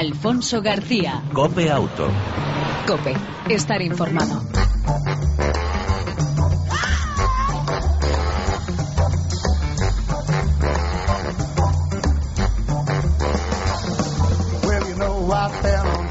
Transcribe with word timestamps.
Alfonso 0.00 0.62
García. 0.62 1.22
Cope 1.34 1.70
Auto. 1.70 2.08
Cope, 2.86 3.14
estar 3.50 3.82
informado. 3.82 4.42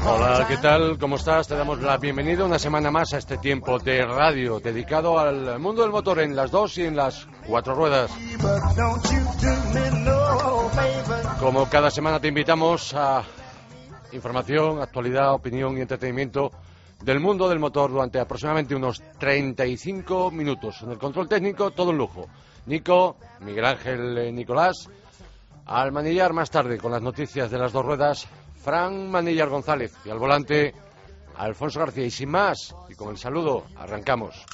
Hola, 0.06 0.46
¿qué 0.46 0.56
tal? 0.58 0.96
¿Cómo 0.96 1.16
estás? 1.16 1.48
Te 1.48 1.56
damos 1.56 1.82
la 1.82 1.96
bienvenida 1.96 2.44
una 2.44 2.60
semana 2.60 2.92
más 2.92 3.12
a 3.14 3.18
este 3.18 3.38
tiempo 3.38 3.80
de 3.80 4.06
radio 4.06 4.60
dedicado 4.60 5.18
al 5.18 5.58
mundo 5.58 5.82
del 5.82 5.90
motor 5.90 6.20
en 6.20 6.36
las 6.36 6.52
dos 6.52 6.78
y 6.78 6.84
en 6.84 6.94
las 6.94 7.26
cuatro 7.44 7.74
ruedas. 7.74 8.12
Como 11.40 11.68
cada 11.68 11.90
semana 11.90 12.20
te 12.20 12.28
invitamos 12.28 12.94
a 12.94 13.24
información, 14.12 14.80
actualidad, 14.80 15.34
opinión 15.34 15.76
y 15.76 15.80
entretenimiento 15.80 16.50
del 17.02 17.20
mundo 17.20 17.48
del 17.48 17.58
motor 17.58 17.90
durante 17.90 18.20
aproximadamente 18.20 18.74
unos 18.74 19.02
35 19.18 20.30
minutos. 20.30 20.82
En 20.82 20.90
el 20.90 20.98
control 20.98 21.28
técnico, 21.28 21.70
todo 21.70 21.90
un 21.90 21.98
lujo. 21.98 22.26
Nico, 22.66 23.16
Miguel 23.40 23.64
Ángel 23.64 24.18
eh, 24.18 24.32
Nicolás, 24.32 24.88
al 25.66 25.92
manillar 25.92 26.32
más 26.32 26.50
tarde 26.50 26.78
con 26.78 26.92
las 26.92 27.02
noticias 27.02 27.50
de 27.50 27.58
las 27.58 27.72
dos 27.72 27.84
ruedas, 27.84 28.28
Fran 28.62 29.10
Manillar 29.10 29.48
González 29.48 29.94
y 30.04 30.10
al 30.10 30.18
volante, 30.18 30.74
Alfonso 31.36 31.80
García. 31.80 32.04
Y 32.04 32.10
sin 32.10 32.30
más, 32.30 32.74
y 32.88 32.94
con 32.94 33.10
el 33.10 33.18
saludo, 33.18 33.64
arrancamos. 33.76 34.44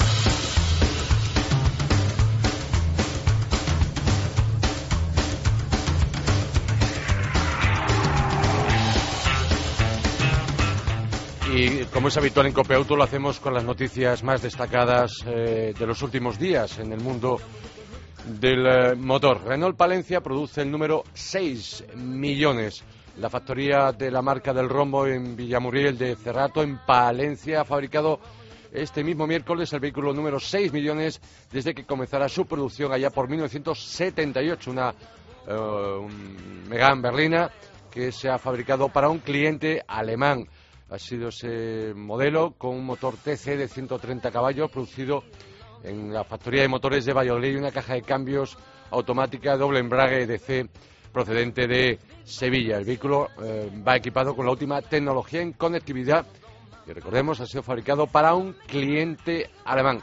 Y 11.58 11.86
como 11.86 12.08
es 12.08 12.16
habitual 12.18 12.44
en 12.44 12.52
Copeauto, 12.52 12.96
lo 12.96 13.02
hacemos 13.02 13.40
con 13.40 13.54
las 13.54 13.64
noticias 13.64 14.22
más 14.22 14.42
destacadas 14.42 15.24
eh, 15.26 15.72
de 15.76 15.86
los 15.86 16.02
últimos 16.02 16.38
días 16.38 16.78
en 16.78 16.92
el 16.92 17.00
mundo 17.00 17.40
del 18.26 18.66
eh, 18.66 18.94
motor. 18.94 19.42
Renault 19.42 19.74
Palencia 19.74 20.20
produce 20.20 20.60
el 20.60 20.70
número 20.70 21.04
6 21.14 21.84
millones. 21.94 22.84
La 23.16 23.30
factoría 23.30 23.90
de 23.92 24.10
la 24.10 24.20
marca 24.20 24.52
del 24.52 24.68
rombo 24.68 25.06
en 25.06 25.34
Villamuriel 25.34 25.96
de 25.96 26.14
Cerrato, 26.16 26.62
en 26.62 26.76
Palencia, 26.84 27.62
ha 27.62 27.64
fabricado 27.64 28.20
este 28.70 29.02
mismo 29.02 29.26
miércoles 29.26 29.72
el 29.72 29.80
vehículo 29.80 30.12
número 30.12 30.38
6 30.38 30.74
millones 30.74 31.22
desde 31.50 31.74
que 31.74 31.86
comenzara 31.86 32.28
su 32.28 32.44
producción 32.44 32.92
allá 32.92 33.08
por 33.08 33.30
1978. 33.30 34.70
Una 34.70 34.94
eh, 35.48 35.54
un 35.54 37.00
berlina 37.00 37.50
que 37.90 38.12
se 38.12 38.28
ha 38.28 38.36
fabricado 38.36 38.90
para 38.90 39.08
un 39.08 39.20
cliente 39.20 39.82
alemán 39.88 40.46
ha 40.90 40.98
sido 40.98 41.28
ese 41.28 41.92
modelo 41.94 42.54
con 42.56 42.76
un 42.76 42.84
motor 42.84 43.16
TC 43.16 43.56
de 43.56 43.68
130 43.68 44.30
caballos 44.30 44.70
producido 44.70 45.24
en 45.82 46.12
la 46.12 46.24
factoría 46.24 46.62
de 46.62 46.68
motores 46.68 47.04
de 47.04 47.12
Valladolid 47.12 47.54
y 47.54 47.56
una 47.56 47.72
caja 47.72 47.94
de 47.94 48.02
cambios 48.02 48.56
automática 48.90 49.56
doble 49.56 49.80
embrague 49.80 50.26
DC 50.26 50.68
procedente 51.12 51.66
de 51.66 51.98
Sevilla. 52.24 52.78
El 52.78 52.84
vehículo 52.84 53.28
eh, 53.42 53.70
va 53.86 53.96
equipado 53.96 54.34
con 54.36 54.46
la 54.46 54.52
última 54.52 54.82
tecnología 54.82 55.40
en 55.40 55.52
conectividad 55.52 56.26
y 56.86 56.92
recordemos 56.92 57.40
ha 57.40 57.46
sido 57.46 57.62
fabricado 57.62 58.06
para 58.06 58.34
un 58.34 58.54
cliente 58.66 59.50
alemán. 59.64 60.00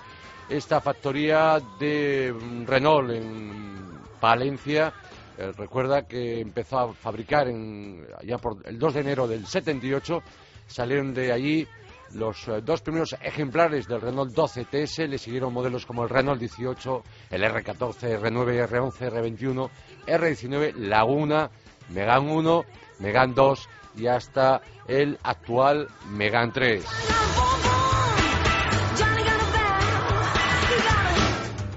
Esta 0.50 0.82
factoría 0.82 1.62
de 1.80 2.36
Renault 2.66 3.12
en 3.12 4.00
Palencia 4.20 4.94
eh, 5.38 5.52
recuerda 5.56 6.08
que 6.08 6.42
empezó 6.42 6.80
a 6.80 6.94
fabricar 6.94 7.48
en, 7.48 8.06
ya 8.24 8.38
por 8.38 8.58
el 8.66 8.78
2 8.78 8.94
de 8.94 9.00
enero 9.00 9.28
del 9.28 9.46
78 9.46 10.22
Salieron 10.68 11.14
de 11.14 11.32
allí 11.32 11.68
los 12.14 12.48
eh, 12.48 12.62
dos 12.64 12.82
primeros 12.82 13.16
ejemplares 13.22 13.88
del 13.88 14.02
Renault 14.02 14.34
12 14.34 14.66
TS, 14.66 15.00
le 15.10 15.18
siguieron 15.18 15.54
modelos 15.54 15.86
como 15.86 16.04
el 16.04 16.10
Renault 16.10 16.40
18, 16.40 17.04
el 17.32 17.44
R14, 17.44 18.20
R9, 18.20 18.68
R11, 18.68 19.12
R21, 19.12 19.70
R19, 20.08 20.74
Laguna, 20.76 21.50
Megane 21.90 22.32
1, 22.32 22.66
Megane 23.00 23.34
2 23.34 23.70
y 23.98 24.08
hasta 24.08 24.62
el 24.88 25.18
actual 25.24 25.88
Megane 26.10 26.52
3. 26.52 26.86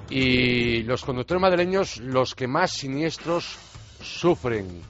Y 0.08 0.82
los 0.84 1.04
conductores 1.04 1.42
madrileños, 1.42 1.98
los 1.98 2.34
que 2.34 2.46
más 2.46 2.72
siniestros 2.72 3.58
sufren 4.00 4.82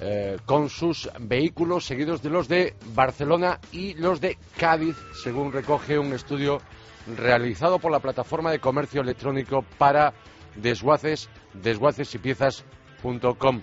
eh, 0.00 0.36
con 0.46 0.68
sus 0.68 1.10
vehículos 1.18 1.84
seguidos 1.84 2.22
de 2.22 2.30
los 2.30 2.46
de 2.46 2.76
Barcelona 2.94 3.58
y 3.72 3.94
los 3.94 4.20
de 4.20 4.38
Cádiz, 4.56 4.96
según 5.22 5.52
recoge 5.52 5.98
un 5.98 6.12
estudio 6.12 6.60
realizado 7.16 7.78
por 7.78 7.90
la 7.90 8.00
plataforma 8.00 8.52
de 8.52 8.60
comercio 8.60 9.00
electrónico 9.00 9.64
para 9.76 10.14
desguaces, 10.54 11.28
desguaces 11.52 12.14
y 12.14 12.18
piezas.com. 12.18 13.62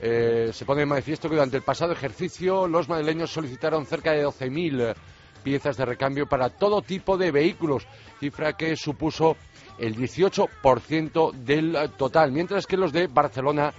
Eh, 0.00 0.50
se 0.52 0.64
pone 0.64 0.82
en 0.82 0.88
manifiesto 0.88 1.28
que 1.28 1.36
durante 1.36 1.56
el 1.56 1.62
pasado 1.62 1.92
ejercicio 1.92 2.66
los 2.66 2.88
madrileños 2.88 3.30
solicitaron 3.30 3.86
cerca 3.86 4.12
de 4.12 4.26
12.000 4.26 4.94
piezas 5.42 5.76
de 5.76 5.84
recambio 5.84 6.26
para 6.26 6.48
todo 6.48 6.82
tipo 6.82 7.16
de 7.18 7.30
vehículos, 7.30 7.86
cifra 8.18 8.54
que 8.54 8.76
supuso 8.76 9.36
el 9.78 9.96
18% 9.96 11.32
del 11.32 11.90
total, 11.96 12.32
mientras 12.32 12.66
que 12.66 12.76
los 12.76 12.92
de 12.92 13.06
Barcelona 13.06 13.74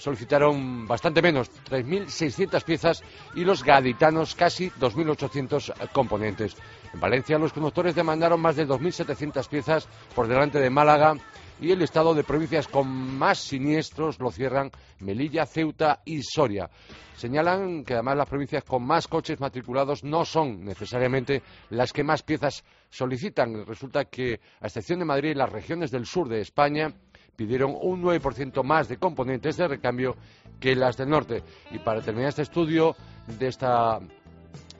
solicitaron 0.00 0.86
bastante 0.86 1.20
menos, 1.20 1.50
3.600 1.68 2.64
piezas, 2.64 3.02
y 3.34 3.44
los 3.44 3.62
gaditanos 3.62 4.34
casi 4.34 4.70
2.800 4.70 5.90
componentes. 5.92 6.56
En 6.92 7.00
Valencia 7.00 7.38
los 7.38 7.52
conductores 7.52 7.94
demandaron 7.94 8.40
más 8.40 8.56
de 8.56 8.66
2.700 8.66 9.48
piezas 9.48 9.88
por 10.14 10.26
delante 10.26 10.58
de 10.58 10.70
Málaga 10.70 11.14
y 11.60 11.70
el 11.72 11.82
estado 11.82 12.14
de 12.14 12.24
provincias 12.24 12.66
con 12.66 12.88
más 12.88 13.38
siniestros 13.38 14.18
lo 14.18 14.30
cierran 14.30 14.70
Melilla, 15.00 15.44
Ceuta 15.44 16.00
y 16.04 16.22
Soria. 16.22 16.70
Señalan 17.16 17.84
que 17.84 17.94
además 17.94 18.16
las 18.16 18.28
provincias 18.28 18.64
con 18.64 18.82
más 18.82 19.06
coches 19.06 19.38
matriculados 19.40 20.02
no 20.02 20.24
son 20.24 20.64
necesariamente 20.64 21.42
las 21.68 21.92
que 21.92 22.02
más 22.02 22.22
piezas 22.22 22.64
solicitan. 22.88 23.66
Resulta 23.66 24.06
que, 24.06 24.40
a 24.60 24.66
excepción 24.66 25.00
de 25.00 25.04
Madrid, 25.04 25.36
las 25.36 25.50
regiones 25.50 25.90
del 25.90 26.06
sur 26.06 26.28
de 26.28 26.40
España 26.40 26.94
pidieron 27.40 27.74
un 27.80 28.02
9% 28.02 28.62
más 28.62 28.86
de 28.86 28.98
componentes 28.98 29.56
de 29.56 29.66
recambio 29.66 30.14
que 30.60 30.74
las 30.74 30.98
del 30.98 31.08
norte. 31.08 31.42
Y 31.70 31.78
para 31.78 32.02
terminar 32.02 32.28
este 32.28 32.42
estudio 32.42 32.94
de 33.38 33.46
esta 33.46 33.98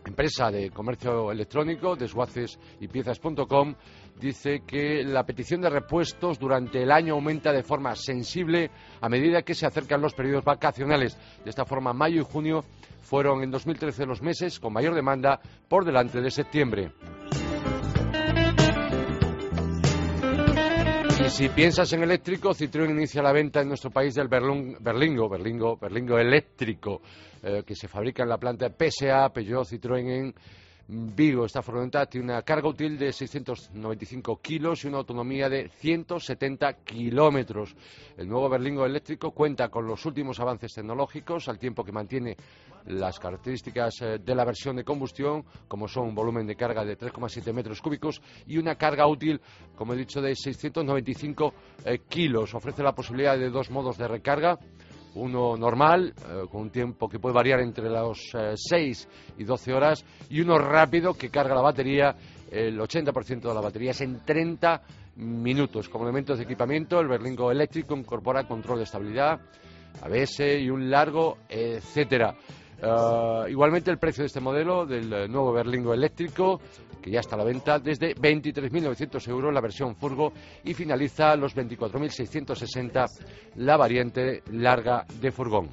empresa 0.05 0.51
de 0.51 0.69
comercio 0.69 1.33
electrónico, 1.33 1.97
desguaces 1.97 2.61
y 2.79 2.87
piezas.com, 2.87 3.75
dice 4.21 4.61
que 4.67 5.03
la 5.05 5.25
petición 5.25 5.63
de 5.63 5.71
repuestos 5.71 6.39
durante 6.39 6.83
el 6.83 6.93
año 6.93 7.15
aumenta 7.15 7.51
de 7.51 7.63
forma 7.63 7.97
sensible 7.97 8.71
a 9.01 9.09
medida 9.09 9.41
que 9.41 9.55
se 9.55 9.65
acercan 9.65 10.03
los 10.03 10.13
periodos 10.13 10.45
vacacionales. 10.45 11.17
De 11.43 11.49
esta 11.49 11.65
forma, 11.65 11.95
mayo 11.95 12.21
y 12.21 12.25
junio 12.31 12.63
fueron 13.01 13.43
en 13.43 13.51
2013 13.51 14.05
los 14.05 14.21
meses 14.21 14.61
con 14.61 14.75
mayor 14.75 14.95
demanda 14.95 15.41
por 15.67 15.87
delante 15.87 16.21
de 16.21 16.31
septiembre. 16.31 16.93
Si 21.31 21.49
piensas 21.49 21.93
en 21.93 22.03
eléctrico, 22.03 22.53
Citroën 22.53 22.91
inicia 22.91 23.23
la 23.23 23.33
venta 23.33 23.61
en 23.61 23.69
nuestro 23.69 23.91
país 23.91 24.15
del 24.15 24.29
Berlingo, 24.29 25.29
Berlingo, 25.29 25.77
Berlingo 25.77 26.19
eléctrico, 26.19 27.03
eh, 27.43 27.63
que 27.65 27.77
se 27.77 27.87
fabrica 27.87 28.25
en 28.25 28.29
la 28.29 28.39
planta 28.39 28.69
PSA, 28.69 29.29
Peugeot, 29.29 29.65
Citroën 29.65 30.09
en 30.11 30.35
Vigo. 30.93 31.45
Esta 31.45 31.63
furgoneta 31.63 32.07
tiene 32.07 32.33
una 32.33 32.43
carga 32.43 32.69
útil 32.69 32.99
de 32.99 33.13
695 33.13 34.41
kilos 34.43 34.83
y 34.83 34.89
una 34.89 34.99
autonomía 34.99 35.49
de 35.49 35.69
170 35.69 36.73
kilómetros. 36.83 37.77
El 38.17 38.29
nuevo 38.29 38.49
Berlingo 38.49 38.85
eléctrico 38.85 39.31
cuenta 39.31 39.69
con 39.69 39.87
los 39.87 40.05
últimos 40.05 40.41
avances 40.41 40.75
tecnológicos, 40.75 41.49
al 41.49 41.61
tiempo 41.61 41.85
que 41.85 41.93
mantiene 41.93 42.37
las 42.87 43.21
características 43.21 44.03
eh, 44.03 44.19
de 44.19 44.35
la 44.35 44.45
versión 44.45 44.75
de 44.75 44.85
combustión, 44.85 45.45
como 45.69 45.87
son 45.87 46.09
un 46.09 46.15
volumen 46.17 46.45
de 46.45 46.57
carga 46.57 46.85
de 46.85 46.99
3,7 46.99 47.53
metros 47.53 47.81
cúbicos 47.81 48.21
y 48.49 48.59
una 48.59 48.75
carga 48.75 49.07
útil, 49.07 49.41
como 49.77 49.95
he 49.95 49.97
dicho, 49.97 50.21
de 50.21 50.35
695 50.35 51.55
eh, 51.85 52.01
kilos. 52.09 52.53
Ofrece 52.53 52.83
la 52.83 52.97
posibilidad 52.97 53.39
de 53.39 53.51
dos 53.51 53.71
modos 53.71 53.97
de 53.97 54.09
recarga 54.09 54.59
uno 55.15 55.57
normal, 55.57 56.15
eh, 56.17 56.47
con 56.51 56.63
un 56.63 56.71
tiempo 56.71 57.09
que 57.09 57.19
puede 57.19 57.35
variar 57.35 57.61
entre 57.61 57.89
los 57.89 58.31
6 58.55 59.09
eh, 59.09 59.35
y 59.39 59.45
12 59.45 59.73
horas, 59.73 60.05
y 60.29 60.41
uno 60.41 60.59
rápido 60.59 61.15
que 61.15 61.31
carga 61.31 61.55
la 61.55 61.63
batería, 61.63 62.15
el 62.51 62.79
80% 62.79 63.41
de 63.41 63.55
la 63.55 63.61
batería 63.61 63.93
en 64.01 64.25
30 64.25 64.83
minutos. 65.17 65.89
Como 65.89 66.05
elementos 66.05 66.39
de 66.39 66.45
equipamiento, 66.45 67.01
el 67.01 67.09
Berlingo 67.09 67.51
eléctrico 67.51 67.97
incorpora 67.97 68.47
control 68.47 68.79
de 68.79 68.85
estabilidad, 68.85 69.41
ABS 70.03 70.41
y 70.61 70.71
un 70.71 70.91
largo, 70.91 71.39
etcétera. 71.49 72.35
Eh, 72.83 73.51
igualmente 73.51 73.91
el 73.91 73.99
precio 73.99 74.23
de 74.23 74.29
este 74.29 74.41
modelo, 74.41 74.87
del 74.87 75.31
nuevo 75.31 75.53
Berlingo 75.53 75.93
eléctrico, 75.93 76.61
que 77.01 77.11
ya 77.11 77.21
está 77.21 77.37
a 77.37 77.39
la 77.39 77.45
venta, 77.45 77.79
desde 77.79 78.15
23.900 78.15 79.29
euros 79.29 79.53
la 79.53 79.61
versión 79.61 79.97
Furgo 79.97 80.33
y 80.65 80.75
finaliza 80.75 81.37
los 81.37 81.55
24.660 81.57 83.07
la 83.57 83.77
variante 83.77 84.43
larga 84.51 85.05
de 85.21 85.31
furgón. 85.31 85.69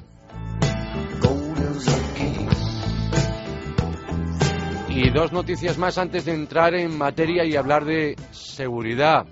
dos 5.17 5.31
noticias 5.31 5.79
más 5.79 5.97
antes 5.97 6.25
de 6.25 6.33
entrar 6.33 6.75
en 6.75 6.95
materia 6.95 7.43
y 7.43 7.55
hablar 7.55 7.85
de 7.85 8.15
seguridad. 8.29 9.25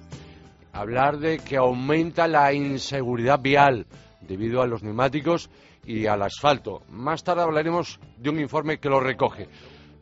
Hablar 0.73 1.19
de 1.19 1.37
que 1.37 1.57
aumenta 1.57 2.27
la 2.27 2.51
inseguridad 2.53 3.39
vial 3.39 3.85
debido 4.21 4.63
a 4.63 4.67
los 4.67 4.81
neumáticos 4.81 5.49
y 5.85 6.05
al 6.05 6.21
asfalto. 6.21 6.83
Más 6.89 7.23
tarde 7.23 7.43
hablaremos 7.43 7.99
de 8.17 8.29
un 8.29 8.39
informe 8.39 8.79
que 8.79 8.89
lo 8.89 8.99
recoge. 8.99 9.47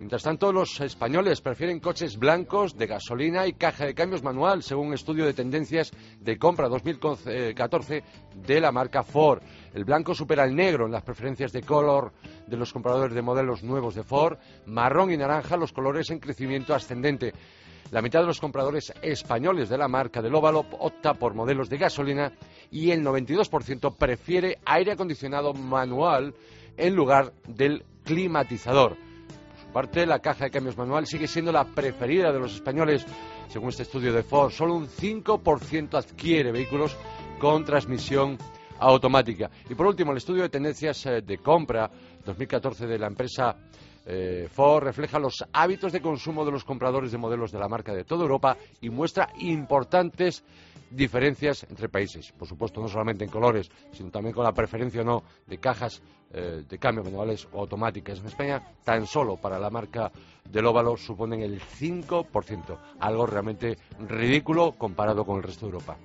Mientras 0.03 0.23
tanto, 0.23 0.51
los 0.51 0.81
españoles 0.81 1.39
prefieren 1.39 1.79
coches 1.79 2.17
blancos 2.17 2.75
de 2.75 2.87
gasolina 2.87 3.47
y 3.47 3.53
caja 3.53 3.85
de 3.85 3.93
cambios 3.93 4.21
manual, 4.21 4.61
según 4.61 4.87
un 4.87 4.93
estudio 4.95 5.25
de 5.25 5.33
tendencias 5.33 5.93
de 6.19 6.37
compra 6.37 6.67
2014 6.67 8.03
de 8.35 8.59
la 8.59 8.73
marca 8.73 9.03
Ford. 9.03 9.41
El 9.73 9.85
blanco 9.85 10.13
supera 10.13 10.43
el 10.43 10.55
negro 10.55 10.87
en 10.87 10.91
las 10.91 11.03
preferencias 11.03 11.53
de 11.53 11.61
color 11.61 12.11
de 12.47 12.57
los 12.57 12.73
compradores 12.73 13.15
de 13.15 13.21
modelos 13.21 13.63
nuevos 13.63 13.95
de 13.95 14.03
Ford, 14.03 14.37
marrón 14.65 15.09
y 15.09 15.15
naranja 15.15 15.55
los 15.55 15.71
colores 15.71 16.09
en 16.09 16.19
crecimiento 16.19 16.75
ascendente. 16.75 17.33
La 17.91 18.01
mitad 18.01 18.21
de 18.21 18.27
los 18.27 18.39
compradores 18.41 18.91
españoles 19.01 19.69
de 19.69 19.77
la 19.77 19.87
marca 19.87 20.21
del 20.21 20.33
óvalo 20.35 20.65
opta 20.79 21.13
por 21.13 21.33
modelos 21.33 21.69
de 21.69 21.77
gasolina 21.77 22.31
y 22.73 22.91
el 22.91 23.05
92% 23.05 23.95
prefiere 23.95 24.59
aire 24.65 24.91
acondicionado 24.91 25.53
manual 25.53 26.33
en 26.75 26.93
lugar 26.93 27.31
del 27.47 27.85
climatizador 28.03 28.97
parte, 29.73 30.05
la 30.05 30.19
caja 30.19 30.45
de 30.45 30.51
cambios 30.51 30.77
manual 30.77 31.07
sigue 31.07 31.27
siendo 31.27 31.51
la 31.51 31.65
preferida 31.65 32.31
de 32.31 32.39
los 32.39 32.53
españoles. 32.53 33.05
Según 33.49 33.69
este 33.69 33.83
estudio 33.83 34.13
de 34.13 34.23
Ford, 34.23 34.51
solo 34.51 34.75
un 34.75 34.87
5% 34.87 35.97
adquiere 35.97 36.51
vehículos 36.51 36.95
con 37.39 37.65
transmisión 37.65 38.37
automática. 38.79 39.49
Y 39.69 39.75
por 39.75 39.87
último, 39.87 40.11
el 40.11 40.17
estudio 40.17 40.43
de 40.43 40.49
tendencias 40.49 41.05
eh, 41.07 41.21
de 41.21 41.37
compra 41.39 41.89
2014 42.23 42.85
de 42.85 42.99
la 42.99 43.07
empresa 43.07 43.57
eh, 44.05 44.47
Ford 44.51 44.83
refleja 44.83 45.19
los 45.19 45.45
hábitos 45.53 45.91
de 45.91 46.01
consumo 46.01 46.45
de 46.45 46.51
los 46.51 46.63
compradores 46.63 47.11
de 47.11 47.17
modelos 47.17 47.51
de 47.51 47.59
la 47.59 47.69
marca 47.69 47.93
de 47.93 48.03
toda 48.03 48.23
Europa 48.23 48.57
y 48.81 48.89
muestra 48.89 49.29
importantes 49.39 50.43
diferencias 50.89 51.65
entre 51.69 51.89
países. 51.89 52.31
Por 52.33 52.47
supuesto, 52.47 52.81
no 52.81 52.87
solamente 52.87 53.23
en 53.23 53.29
colores, 53.29 53.71
sino 53.91 54.11
también 54.11 54.35
con 54.35 54.43
la 54.43 54.51
preferencia 54.51 55.01
o 55.01 55.05
no 55.05 55.23
de 55.47 55.57
cajas 55.57 56.01
eh, 56.31 56.63
de 56.67 56.77
cambio 56.77 57.03
manuales 57.03 57.47
o 57.51 57.61
automáticas. 57.61 58.19
En 58.19 58.27
España, 58.27 58.61
tan 58.83 59.05
solo 59.07 59.37
para 59.37 59.59
la 59.59 59.69
marca 59.69 60.11
del 60.49 60.65
óvalo 60.65 60.97
suponen 60.97 61.41
el 61.41 61.61
5%, 61.61 62.77
algo 62.99 63.25
realmente 63.25 63.77
ridículo 64.07 64.73
comparado 64.73 65.25
con 65.25 65.37
el 65.37 65.43
resto 65.43 65.65
de 65.65 65.71
Europa. 65.71 65.97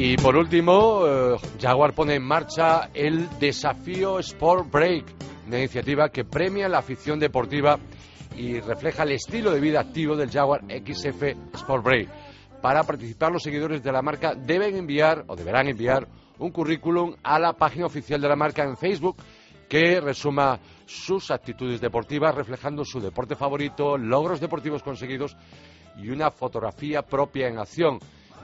Y 0.00 0.16
por 0.16 0.36
último, 0.36 1.02
eh, 1.08 1.36
Jaguar 1.60 1.92
pone 1.92 2.14
en 2.14 2.22
marcha 2.22 2.88
el 2.94 3.28
desafío 3.40 4.20
Sport 4.20 4.70
Break, 4.70 5.04
una 5.48 5.58
iniciativa 5.58 6.08
que 6.08 6.24
premia 6.24 6.68
la 6.68 6.78
afición 6.78 7.18
deportiva 7.18 7.80
y 8.36 8.60
refleja 8.60 9.02
el 9.02 9.10
estilo 9.10 9.50
de 9.50 9.58
vida 9.58 9.80
activo 9.80 10.14
del 10.14 10.30
Jaguar 10.30 10.60
XF 10.68 11.22
Sport 11.52 11.84
Break. 11.84 12.08
Para 12.62 12.84
participar, 12.84 13.32
los 13.32 13.42
seguidores 13.42 13.82
de 13.82 13.90
la 13.90 14.00
marca 14.00 14.36
deben 14.36 14.76
enviar 14.76 15.24
o 15.26 15.34
deberán 15.34 15.66
enviar 15.66 16.06
un 16.38 16.52
currículum 16.52 17.16
a 17.24 17.40
la 17.40 17.54
página 17.54 17.86
oficial 17.86 18.20
de 18.20 18.28
la 18.28 18.36
marca 18.36 18.62
en 18.62 18.76
Facebook 18.76 19.16
que 19.68 20.00
resuma 20.00 20.60
sus 20.86 21.32
actitudes 21.32 21.80
deportivas 21.80 22.36
reflejando 22.36 22.84
su 22.84 23.00
deporte 23.00 23.34
favorito, 23.34 23.98
logros 23.98 24.38
deportivos 24.38 24.84
conseguidos 24.84 25.36
y 26.00 26.10
una 26.10 26.30
fotografía 26.30 27.02
propia 27.02 27.48
en 27.48 27.58
acción. 27.58 27.98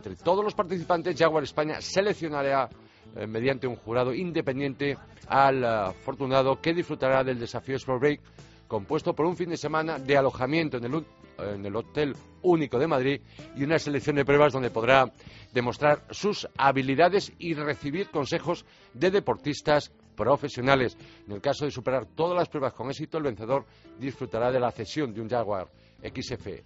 Entre 0.04 0.22
todos 0.22 0.44
los 0.44 0.54
participantes, 0.54 1.16
Jaguar 1.18 1.44
España 1.44 1.80
seleccionará 1.80 2.68
eh, 3.16 3.26
mediante 3.26 3.66
un 3.66 3.76
jurado 3.76 4.12
independiente 4.12 4.98
al 5.28 5.64
eh, 5.64 5.66
afortunado 5.66 6.60
que 6.60 6.74
disfrutará 6.74 7.24
del 7.24 7.38
desafío 7.38 7.76
Sport 7.76 8.00
Break 8.00 8.20
compuesto 8.68 9.14
por 9.14 9.24
un 9.24 9.34
fin 9.34 9.48
de 9.48 9.56
semana 9.56 9.98
de 9.98 10.14
alojamiento 10.18 10.76
en 10.76 10.84
el, 10.84 11.06
en 11.38 11.64
el 11.64 11.74
Hotel 11.74 12.14
Único 12.42 12.78
de 12.78 12.86
Madrid 12.86 13.20
y 13.56 13.64
una 13.64 13.78
selección 13.78 14.16
de 14.16 14.26
pruebas 14.26 14.52
donde 14.52 14.70
podrá 14.70 15.10
demostrar 15.54 16.04
sus 16.10 16.46
habilidades 16.58 17.32
y 17.38 17.54
recibir 17.54 18.10
consejos 18.10 18.66
de 18.92 19.10
deportistas 19.10 19.90
profesionales. 20.14 20.98
En 21.26 21.32
el 21.32 21.40
caso 21.40 21.64
de 21.64 21.70
superar 21.70 22.04
todas 22.14 22.36
las 22.36 22.50
pruebas 22.50 22.74
con 22.74 22.90
éxito, 22.90 23.16
el 23.16 23.24
vencedor 23.24 23.64
disfrutará 23.98 24.52
de 24.52 24.60
la 24.60 24.70
cesión 24.70 25.14
de 25.14 25.22
un 25.22 25.30
Jaguar 25.30 25.68
XF 26.10 26.46
eh, 26.46 26.62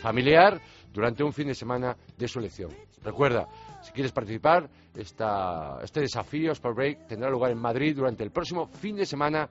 familiar 0.00 0.60
durante 0.92 1.22
un 1.22 1.32
fin 1.32 1.48
de 1.48 1.54
semana 1.54 1.96
de 2.16 2.28
su 2.28 2.38
elección. 2.38 2.70
Recuerda, 3.02 3.48
si 3.82 3.92
quieres 3.92 4.12
participar, 4.12 4.68
este 4.94 6.00
desafío 6.00 6.52
Sport 6.52 6.76
Break 6.76 7.06
tendrá 7.06 7.30
lugar 7.30 7.50
en 7.52 7.58
Madrid 7.58 7.94
durante 7.96 8.24
el 8.24 8.30
próximo 8.30 8.66
fin 8.66 8.96
de 8.96 9.06
semana 9.06 9.48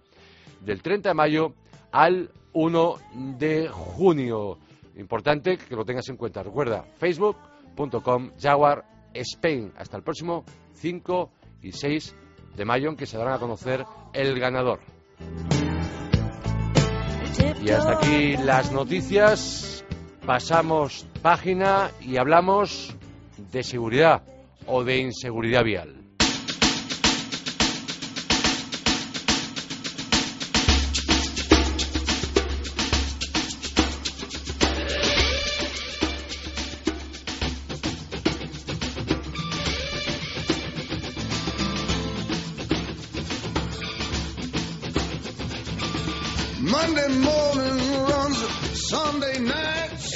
del 0.62 0.82
30 0.82 1.10
de 1.10 1.16
mayo 1.16 1.54
al 1.92 2.32
1 2.54 2.96
de 3.38 3.70
junio. 3.70 4.58
Importante 4.98 5.58
que 5.58 5.76
lo 5.76 5.86
tengas 5.86 6.10
en 6.10 6.18
cuenta. 6.18 6.44
Recuerda, 6.44 6.84
facebook.com 6.98 8.32
Jaguar 8.40 8.84
Spain. 9.14 9.72
Hasta 9.78 9.98
el 9.98 10.04
próximo 10.04 10.44
5 10.74 11.32
y 11.62 11.72
6 11.72 12.16
de 12.56 12.66
mayo 12.66 12.90
en 12.90 12.96
que 12.96 13.06
se 13.06 13.18
darán 13.18 13.36
a 13.36 13.40
conocer 13.40 13.86
el 14.14 14.40
ganador. 14.40 14.80
Y 17.62 17.70
hasta 17.70 17.94
aquí 17.94 18.38
las 18.38 18.72
noticias. 18.72 19.86
Pasamos 20.26 21.06
página 21.22 21.92
y 22.02 22.18
hablamos 22.18 22.96
de 23.52 23.64
seguridad 23.64 24.24
o 24.68 24.84
de 24.84 24.98
inseguridad 24.98 25.64
vial. 25.64 26.09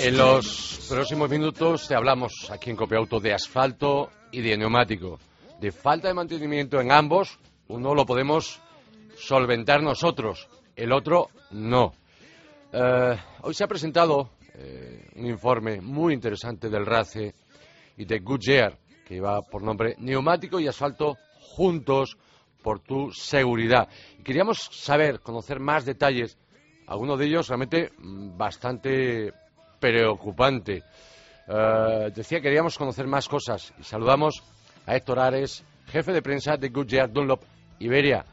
En 0.05 0.17
los 0.17 0.85
próximos 0.89 1.29
minutos 1.29 1.88
te 1.88 1.95
hablamos 1.95 2.51
aquí 2.51 2.69
en 2.69 2.75
Copiauto 2.75 3.21
de 3.21 3.33
asfalto 3.33 4.09
y 4.33 4.41
de 4.41 4.57
neumático. 4.57 5.17
De 5.61 5.71
falta 5.71 6.09
de 6.09 6.13
mantenimiento 6.13 6.81
en 6.81 6.91
ambos, 6.91 7.39
uno 7.69 7.95
lo 7.95 8.05
podemos 8.05 8.60
solventar 9.15 9.81
nosotros, 9.81 10.50
el 10.75 10.91
otro 10.91 11.29
no. 11.51 11.93
Eh, 12.74 13.17
hoy 13.43 13.53
se 13.53 13.63
ha 13.63 13.67
presentado 13.67 14.31
eh, 14.55 15.10
un 15.15 15.25
informe 15.25 15.79
muy 15.79 16.13
interesante 16.13 16.69
del 16.69 16.86
RACE 16.86 17.33
y 17.95 18.03
de 18.03 18.19
Goodyear, 18.19 18.77
que 19.07 19.22
va 19.22 19.41
por 19.41 19.63
nombre 19.63 19.95
Neumático 20.00 20.60
y 20.60 20.67
Asfalto 20.67 21.15
Juntos 21.39 22.17
por 22.62 22.81
tu 22.81 23.10
Seguridad. 23.13 23.88
Queríamos 24.22 24.69
saber, 24.69 25.22
conocer 25.22 25.62
más 25.62 25.86
detalles, 25.86 26.38
algunos 26.88 27.17
de 27.17 27.25
ellos 27.27 27.48
realmente 27.48 27.93
mm, 27.98 28.38
bastante 28.38 29.31
preocupante. 29.84 30.82
Eh, 31.46 32.12
decía 32.16 32.38
que 32.38 32.44
queríamos 32.44 32.78
conocer 32.78 33.06
más 33.06 33.28
cosas 33.28 33.74
y 33.78 33.84
saludamos 33.84 34.42
a 34.86 34.96
Héctor 34.96 35.20
Ares, 35.20 35.62
jefe 35.88 36.13
de 36.13 36.22
prensa 36.22 36.56
de 36.56 36.70
Goodyear 36.70 37.12
Dunlop 37.12 37.42
Iberia. 37.80 38.24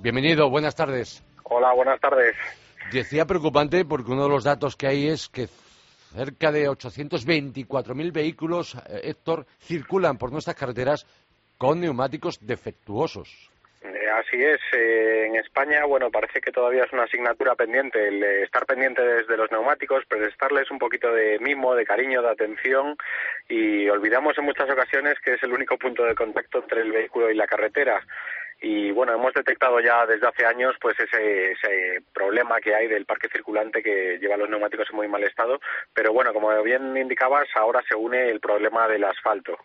Bienvenido, 0.00 0.48
buenas 0.48 0.76
tardes. 0.76 1.20
Hola, 1.42 1.74
buenas 1.74 2.00
tardes. 2.00 2.36
Decía 2.92 3.26
preocupante 3.26 3.84
porque 3.84 4.12
uno 4.12 4.22
de 4.22 4.28
los 4.28 4.44
datos 4.44 4.76
que 4.76 4.86
hay 4.86 5.08
es 5.08 5.28
que 5.28 5.48
cerca 6.14 6.52
de 6.52 6.68
824.000 6.68 8.12
vehículos, 8.12 8.76
eh, 8.76 9.00
Héctor, 9.02 9.46
circulan 9.58 10.16
por 10.16 10.30
nuestras 10.30 10.54
carreteras 10.54 11.06
con 11.58 11.80
neumáticos 11.80 12.38
defectuosos. 12.40 13.50
Eh, 13.82 14.08
así 14.10 14.36
es. 14.36 14.60
Eh, 14.72 15.26
en 15.26 15.36
España, 15.36 15.84
bueno, 15.86 16.10
parece 16.10 16.40
que 16.40 16.52
todavía 16.52 16.84
es 16.84 16.92
una 16.92 17.04
asignatura 17.04 17.54
pendiente 17.54 18.08
el 18.08 18.22
estar 18.22 18.66
pendiente 18.66 19.02
desde 19.02 19.36
los 19.38 19.50
neumáticos, 19.50 20.04
prestarles 20.06 20.70
un 20.70 20.78
poquito 20.78 21.12
de 21.12 21.38
mimo, 21.38 21.74
de 21.74 21.86
cariño, 21.86 22.20
de 22.20 22.28
atención 22.28 22.96
y 23.48 23.88
olvidamos 23.88 24.36
en 24.36 24.44
muchas 24.44 24.68
ocasiones 24.70 25.18
que 25.20 25.34
es 25.34 25.42
el 25.42 25.52
único 25.52 25.78
punto 25.78 26.04
de 26.04 26.14
contacto 26.14 26.58
entre 26.58 26.82
el 26.82 26.92
vehículo 26.92 27.30
y 27.30 27.34
la 27.34 27.46
carretera. 27.46 28.04
Y 28.62 28.90
bueno, 28.90 29.14
hemos 29.14 29.32
detectado 29.32 29.80
ya 29.80 30.04
desde 30.04 30.26
hace 30.26 30.44
años 30.44 30.76
pues 30.78 31.00
ese, 31.00 31.52
ese 31.52 32.02
problema 32.12 32.60
que 32.60 32.74
hay 32.74 32.86
del 32.86 33.06
parque 33.06 33.28
circulante 33.28 33.82
que 33.82 34.18
lleva 34.18 34.36
los 34.36 34.50
neumáticos 34.50 34.90
en 34.90 34.96
muy 34.96 35.08
mal 35.08 35.24
estado. 35.24 35.58
Pero 35.94 36.12
bueno, 36.12 36.34
como 36.34 36.62
bien 36.62 36.94
indicabas, 36.94 37.48
ahora 37.54 37.82
se 37.88 37.96
une 37.96 38.28
el 38.28 38.40
problema 38.40 38.86
del 38.88 39.04
asfalto. 39.04 39.56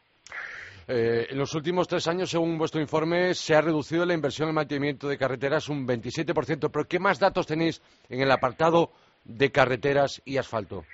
Eh, 0.88 1.28
en 1.30 1.38
los 1.38 1.54
últimos 1.56 1.88
tres 1.88 2.08
años, 2.08 2.30
según 2.30 2.58
vuestro 2.58 2.80
informe, 2.80 3.34
se 3.34 3.56
ha 3.56 3.62
reducido 3.62 4.06
la 4.06 4.14
inversión 4.14 4.50
en 4.50 4.56
mantenimiento 4.56 5.08
de 5.08 5.18
carreteras 5.18 5.68
un 5.70 5.88
27%. 5.88 6.70
¿Pero 6.72 6.86
qué 6.86 7.00
más 7.00 7.20
datos 7.20 7.48
tenéis 7.48 7.82
en 8.10 8.22
el 8.22 8.32
apartado 8.32 8.92
de 9.24 9.52
carreteras 9.52 10.22
y 10.26 10.38
asfalto? 10.38 10.86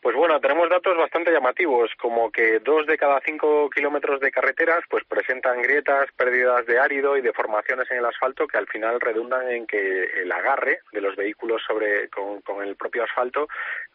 Pues 0.00 0.14
bueno, 0.14 0.38
tenemos 0.38 0.70
datos 0.70 0.96
bastante 0.96 1.32
llamativos, 1.32 1.90
como 2.00 2.30
que 2.30 2.60
dos 2.60 2.86
de 2.86 2.96
cada 2.96 3.20
cinco 3.26 3.68
kilómetros 3.68 4.20
de 4.20 4.30
carreteras 4.30 4.84
pues 4.88 5.04
presentan 5.04 5.60
grietas, 5.60 6.06
pérdidas 6.16 6.64
de 6.66 6.78
árido 6.78 7.16
y 7.16 7.20
deformaciones 7.20 7.90
en 7.90 7.98
el 7.98 8.06
asfalto 8.06 8.46
que 8.46 8.58
al 8.58 8.68
final 8.68 9.00
redundan 9.00 9.50
en 9.50 9.66
que 9.66 10.04
el 10.22 10.30
agarre 10.30 10.82
de 10.92 11.00
los 11.00 11.16
vehículos 11.16 11.62
sobre 11.66 12.08
con, 12.10 12.62
el 12.62 12.76
propio 12.76 13.02
asfalto 13.02 13.48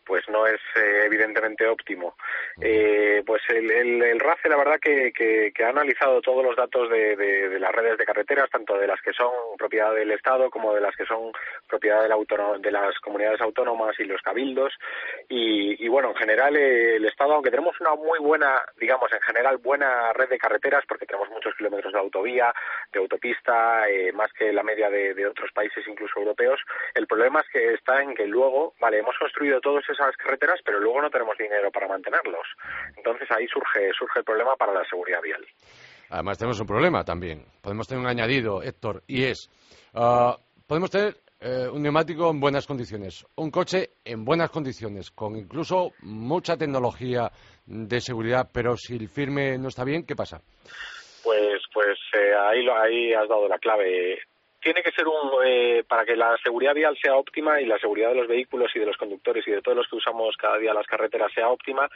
pues 0.05 0.27
no 0.29 0.45
es 0.48 0.60
eh, 0.75 1.03
evidentemente 1.05 1.67
óptimo. 1.67 2.15
Eh, 2.62 3.24
pues 3.25 3.41
el, 3.50 3.72
el, 3.72 4.19
RACE, 4.19 4.50
la 4.50 4.57
verdad, 4.57 4.79
que, 4.81 5.12
que, 5.13 5.63
ha 5.63 5.69
analizado 5.69 6.22
todos 6.22 6.43
los 6.43 6.55
datos 6.55 6.89
de, 6.89 7.15
de, 7.15 7.60
las 7.60 7.72
redes 7.72 7.98
de 7.98 8.05
carreteras, 8.05 8.50
tanto 8.50 8.77
de 8.77 8.88
las 8.88 9.01
que 9.01 9.13
son 9.13 9.31
propiedad 9.57 9.93
del 9.93 10.12
Estado 10.12 10.50
como 10.50 10.74
de 10.74 10.81
las 10.81 10.95
que 10.95 11.05
son 11.05 11.31
propiedad 11.67 12.01
del 12.01 12.13
de 12.62 12.72
las 12.72 13.00
comunidades 13.00 13.41
autónomas 13.41 14.00
y 14.00 14.03
los 14.03 14.22
cabildos. 14.22 14.74
Y, 15.29 15.88
bueno, 15.88 16.10
en 16.10 16.15
general 16.15 16.55
eh, 16.55 16.95
el 16.98 17.05
Estado, 17.05 17.33
aunque 17.33 17.51
tenemos 17.51 17.79
una 17.79 17.95
muy 17.95 18.19
buena, 18.19 18.62
digamos, 18.79 19.12
en 19.12 19.22
general 19.22 19.57
buena 19.57 20.13
red 20.13 20.29
de 20.29 20.38
carreteras, 20.38 20.83
porque 20.88 21.05
tenemos 21.05 21.29
muchos 21.29 21.55
kilómetros 21.55 21.93
de 21.93 22.00
autovía, 22.00 22.53
de 22.91 23.00
autopista, 23.00 23.83
más 24.13 24.31
que 24.33 24.51
la 24.51 24.63
media 24.63 24.89
de, 24.89 25.13
de 25.13 25.27
otros 25.27 25.51
países, 25.51 25.88
incluso 25.88 26.19
europeos, 26.19 26.60
el 26.93 27.07
problema 27.07 27.39
es 27.41 27.48
que 27.50 27.74
está 27.74 28.01
en 28.01 28.13
que 28.13 28.27
luego, 28.27 28.74
vale, 28.79 29.00
hemos 29.00 29.17
construido 29.17 29.62
todos 29.62 29.83
esas 29.94 30.16
carreteras, 30.18 30.60
pero 30.66 30.80
luego 30.80 31.02
no 31.02 31.10
tenemos 31.10 31.38
dinero 31.38 31.72
para 31.72 31.88
mantenerlos. 31.88 32.48
Entonces 32.98 33.30
ahí 33.32 33.48
surge, 33.48 33.92
surge 33.98 34.20
el 34.20 34.26
problema 34.26 34.56
para 34.56 34.74
la 34.74 34.84
seguridad 34.86 35.22
vial. 35.22 35.46
Además 36.10 36.38
tenemos 36.38 36.60
un 36.60 36.68
problema 36.68 37.04
también. 37.04 37.46
Podemos 37.62 37.88
tener 37.88 38.04
un 38.04 38.10
añadido, 38.10 38.62
Héctor, 38.62 39.04
y 39.08 39.24
es, 39.24 39.50
uh, 39.94 40.34
podemos 40.68 40.92
tener 40.92 41.16
eh, 41.46 41.68
un 41.68 41.82
neumático 41.82 42.30
en 42.30 42.40
buenas 42.40 42.66
condiciones, 42.66 43.26
un 43.36 43.52
coche 43.52 43.90
en 44.06 44.24
buenas 44.24 44.50
condiciones, 44.50 45.12
con 45.12 45.36
incluso 45.36 45.92
mucha 46.02 46.56
tecnología 46.56 47.30
de 47.66 48.00
seguridad, 48.00 48.50
pero 48.54 48.78
si 48.78 48.96
el 48.96 49.10
firme 49.10 49.58
no 49.58 49.68
está 49.68 49.84
bien, 49.84 50.06
¿qué 50.06 50.16
pasa? 50.16 50.40
Pues, 51.22 51.62
pues 51.74 51.98
eh, 52.14 52.32
ahí, 52.34 52.66
ahí 52.70 53.14
has 53.14 53.28
dado 53.28 53.50
la 53.50 53.58
clave 53.58 54.20
tiene 54.63 54.82
que 54.82 54.91
ser 54.91 55.08
un 55.08 55.46
eh, 55.46 55.84
para 55.88 56.05
que 56.05 56.15
la 56.15 56.38
seguridad 56.43 56.74
vial 56.74 56.98
sea 57.01 57.15
óptima 57.15 57.60
y 57.60 57.65
la 57.65 57.77
seguridad 57.79 58.10
de 58.10 58.15
los 58.15 58.27
vehículos 58.27 58.72
y 58.74 58.79
de 58.79 58.86
los 58.86 58.98
conductores 58.98 59.46
y 59.48 59.51
de 59.51 59.62
todos 59.62 59.77
los 59.77 59.88
que 59.88 59.98
usamos 59.98 60.36
cada 60.38 60.58
día 60.58 60.74
las 60.74 60.88
carreteras 60.88 61.32
sea 61.34 61.50
óptima 61.50 61.89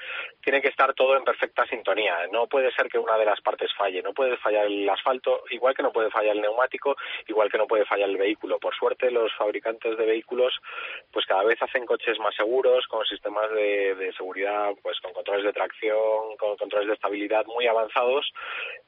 tiene 0.43 0.61
que 0.61 0.67
estar 0.67 0.93
todo 0.93 1.15
en 1.15 1.23
perfecta 1.23 1.65
sintonía. 1.65 2.15
No 2.31 2.47
puede 2.47 2.71
ser 2.71 2.89
que 2.89 2.99
una 2.99 3.17
de 3.17 3.25
las 3.25 3.39
partes 3.41 3.71
falle. 3.77 4.01
No 4.01 4.13
puede 4.13 4.37
fallar 4.37 4.65
el 4.65 4.87
asfalto 4.89 5.43
igual 5.49 5.73
que 5.73 5.83
no 5.83 5.91
puede 5.91 6.09
fallar 6.09 6.35
el 6.35 6.41
neumático 6.41 6.95
igual 7.27 7.49
que 7.49 7.57
no 7.57 7.67
puede 7.67 7.85
fallar 7.85 8.09
el 8.09 8.17
vehículo. 8.17 8.59
Por 8.59 8.75
suerte 8.75 9.11
los 9.11 9.33
fabricantes 9.35 9.97
de 9.97 10.05
vehículos 10.05 10.53
pues 11.11 11.25
cada 11.25 11.43
vez 11.43 11.61
hacen 11.61 11.85
coches 11.85 12.19
más 12.19 12.35
seguros 12.35 12.85
con 12.87 13.05
sistemas 13.05 13.49
de, 13.51 14.11
seguridad 14.17 14.71
pues 14.81 14.99
con 14.99 15.13
controles 15.13 15.45
de 15.45 15.53
tracción 15.53 16.35
con 16.37 16.57
controles 16.57 16.87
de 16.87 16.93
estabilidad 16.95 17.45
muy 17.45 17.67
avanzados 17.67 18.31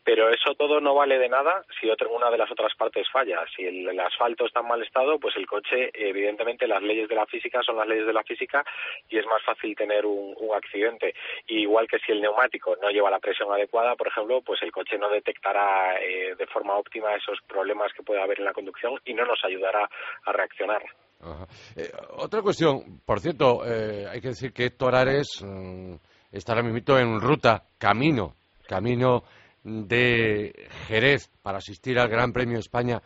pero 0.03 0.29
eso 0.29 0.55
todo 0.55 0.79
no 0.79 0.95
vale 0.95 1.19
de 1.19 1.29
nada 1.29 1.63
si 1.79 1.89
otra 1.89 2.07
una 2.07 2.31
de 2.31 2.38
las 2.38 2.51
otras 2.51 2.74
partes 2.75 3.07
falla 3.12 3.45
el, 3.69 3.99
asfalto 3.99 4.45
está 4.45 4.59
en 4.61 4.67
mal 4.67 4.83
estado, 4.83 5.19
pues 5.19 5.35
el 5.38 5.47
coche, 5.47 5.89
evidentemente, 5.93 6.67
las 6.67 6.81
leyes 6.81 7.07
de 7.07 7.15
la 7.15 7.25
física 7.25 7.61
son 7.63 7.77
las 7.77 7.88
leyes 7.88 8.05
de 8.05 8.13
la 8.13 8.23
física 8.23 8.63
y 9.09 9.17
es 9.17 9.25
más 9.25 9.41
fácil 9.43 9.75
tener 9.75 10.05
un, 10.05 10.35
accidente. 10.53 11.13
igual 11.47 11.88
que 11.88 11.99
si 11.99 12.11
el 12.11 12.21
neumático 12.21 12.75
no 12.81 12.89
lleva 12.89 13.11
la 13.11 13.19
presión 13.19 13.51
adecuada, 13.51 13.95
por 13.95 14.07
ejemplo, 14.07 14.41
pues 14.41 14.61
el 14.63 14.71
coche 14.71 14.97
no 14.97 15.09
detectará 15.09 15.99
eh, 16.01 16.35
de 16.35 16.47
forma 16.47 16.75
óptima 16.75 17.13
esos 17.15 17.39
problemas 17.47 17.93
que 17.93 18.03
puede 18.03 18.21
haber 18.21 18.39
en 18.39 18.45
la 18.45 18.53
conducción 18.53 18.99
y 19.05 19.13
no 19.13 19.25
nos 19.25 19.39
ayudará 19.45 19.88
a 20.25 20.31
reaccionar. 20.31 20.83
Eh, 21.75 21.91
otra 22.17 22.41
cuestión, 22.41 23.01
por 23.05 23.19
cierto, 23.19 23.65
eh, 23.65 24.07
hay 24.09 24.21
que 24.21 24.29
decir 24.29 24.53
que 24.53 24.65
Héctor 24.65 24.95
Ares 24.95 25.43
mm, 25.43 25.95
está 26.31 26.53
ahora 26.53 26.63
mismo 26.63 26.97
en 26.97 27.19
ruta, 27.19 27.63
camino, 27.77 28.35
camino 28.67 29.23
de 29.63 30.67
Jerez 30.88 31.29
para 31.41 31.57
asistir 31.57 31.99
al 31.99 32.09
Gran 32.09 32.31
Premio 32.31 32.59
España 32.59 33.01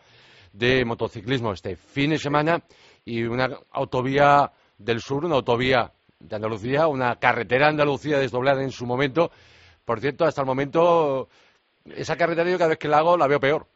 de 0.54 0.84
motociclismo 0.84 1.52
este 1.52 1.76
fin 1.76 2.10
de 2.10 2.18
semana 2.18 2.62
y 3.04 3.24
una 3.24 3.50
autovía 3.72 4.52
del 4.78 5.00
sur, 5.00 5.24
una 5.24 5.34
autovía 5.34 5.92
de 6.20 6.36
Andalucía, 6.36 6.86
una 6.86 7.16
carretera 7.16 7.68
Andalucía 7.68 8.18
desdoblada 8.18 8.62
en 8.62 8.70
su 8.70 8.86
momento. 8.86 9.30
Por 9.84 10.00
cierto, 10.00 10.24
hasta 10.24 10.40
el 10.40 10.46
momento, 10.46 11.28
esa 11.84 12.16
carretera 12.16 12.48
yo 12.50 12.56
cada 12.56 12.70
vez 12.70 12.78
que 12.78 12.88
la 12.88 12.98
hago 12.98 13.16
la 13.16 13.26
veo 13.26 13.40
peor. 13.40 13.66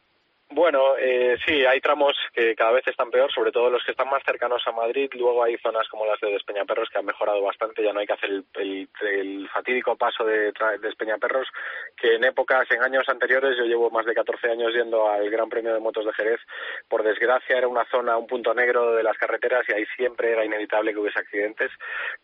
Bueno, 0.50 0.96
eh, 0.96 1.36
sí, 1.46 1.66
hay 1.66 1.78
tramos 1.78 2.16
que 2.32 2.56
cada 2.56 2.72
vez 2.72 2.86
están 2.88 3.10
peor, 3.10 3.30
sobre 3.30 3.52
todo 3.52 3.68
los 3.68 3.84
que 3.84 3.90
están 3.90 4.08
más 4.08 4.22
cercanos 4.24 4.62
a 4.66 4.72
Madrid. 4.72 5.10
Luego 5.12 5.44
hay 5.44 5.58
zonas 5.58 5.86
como 5.88 6.06
las 6.06 6.18
de 6.20 6.32
Despeñaperros 6.32 6.88
que 6.88 6.98
han 6.98 7.04
mejorado 7.04 7.42
bastante. 7.42 7.82
Ya 7.82 7.92
no 7.92 8.00
hay 8.00 8.06
que 8.06 8.14
hacer 8.14 8.30
el, 8.54 9.48
fatídico 9.52 9.96
paso 9.96 10.24
de, 10.24 10.52
de 10.52 10.78
Despeñaperros, 10.80 11.48
que 11.94 12.14
en 12.14 12.24
épocas, 12.24 12.66
en 12.70 12.82
años 12.82 13.06
anteriores, 13.08 13.58
yo 13.58 13.64
llevo 13.64 13.90
más 13.90 14.06
de 14.06 14.14
14 14.14 14.50
años 14.50 14.72
yendo 14.72 15.06
al 15.10 15.28
Gran 15.28 15.50
Premio 15.50 15.74
de 15.74 15.80
Motos 15.80 16.06
de 16.06 16.14
Jerez. 16.14 16.40
Por 16.88 17.02
desgracia, 17.02 17.58
era 17.58 17.68
una 17.68 17.84
zona, 17.90 18.16
un 18.16 18.26
punto 18.26 18.54
negro 18.54 18.94
de 18.94 19.02
las 19.02 19.18
carreteras 19.18 19.68
y 19.68 19.74
ahí 19.74 19.84
siempre 19.96 20.32
era 20.32 20.46
inevitable 20.46 20.94
que 20.94 20.98
hubiese 20.98 21.18
accidentes. 21.18 21.70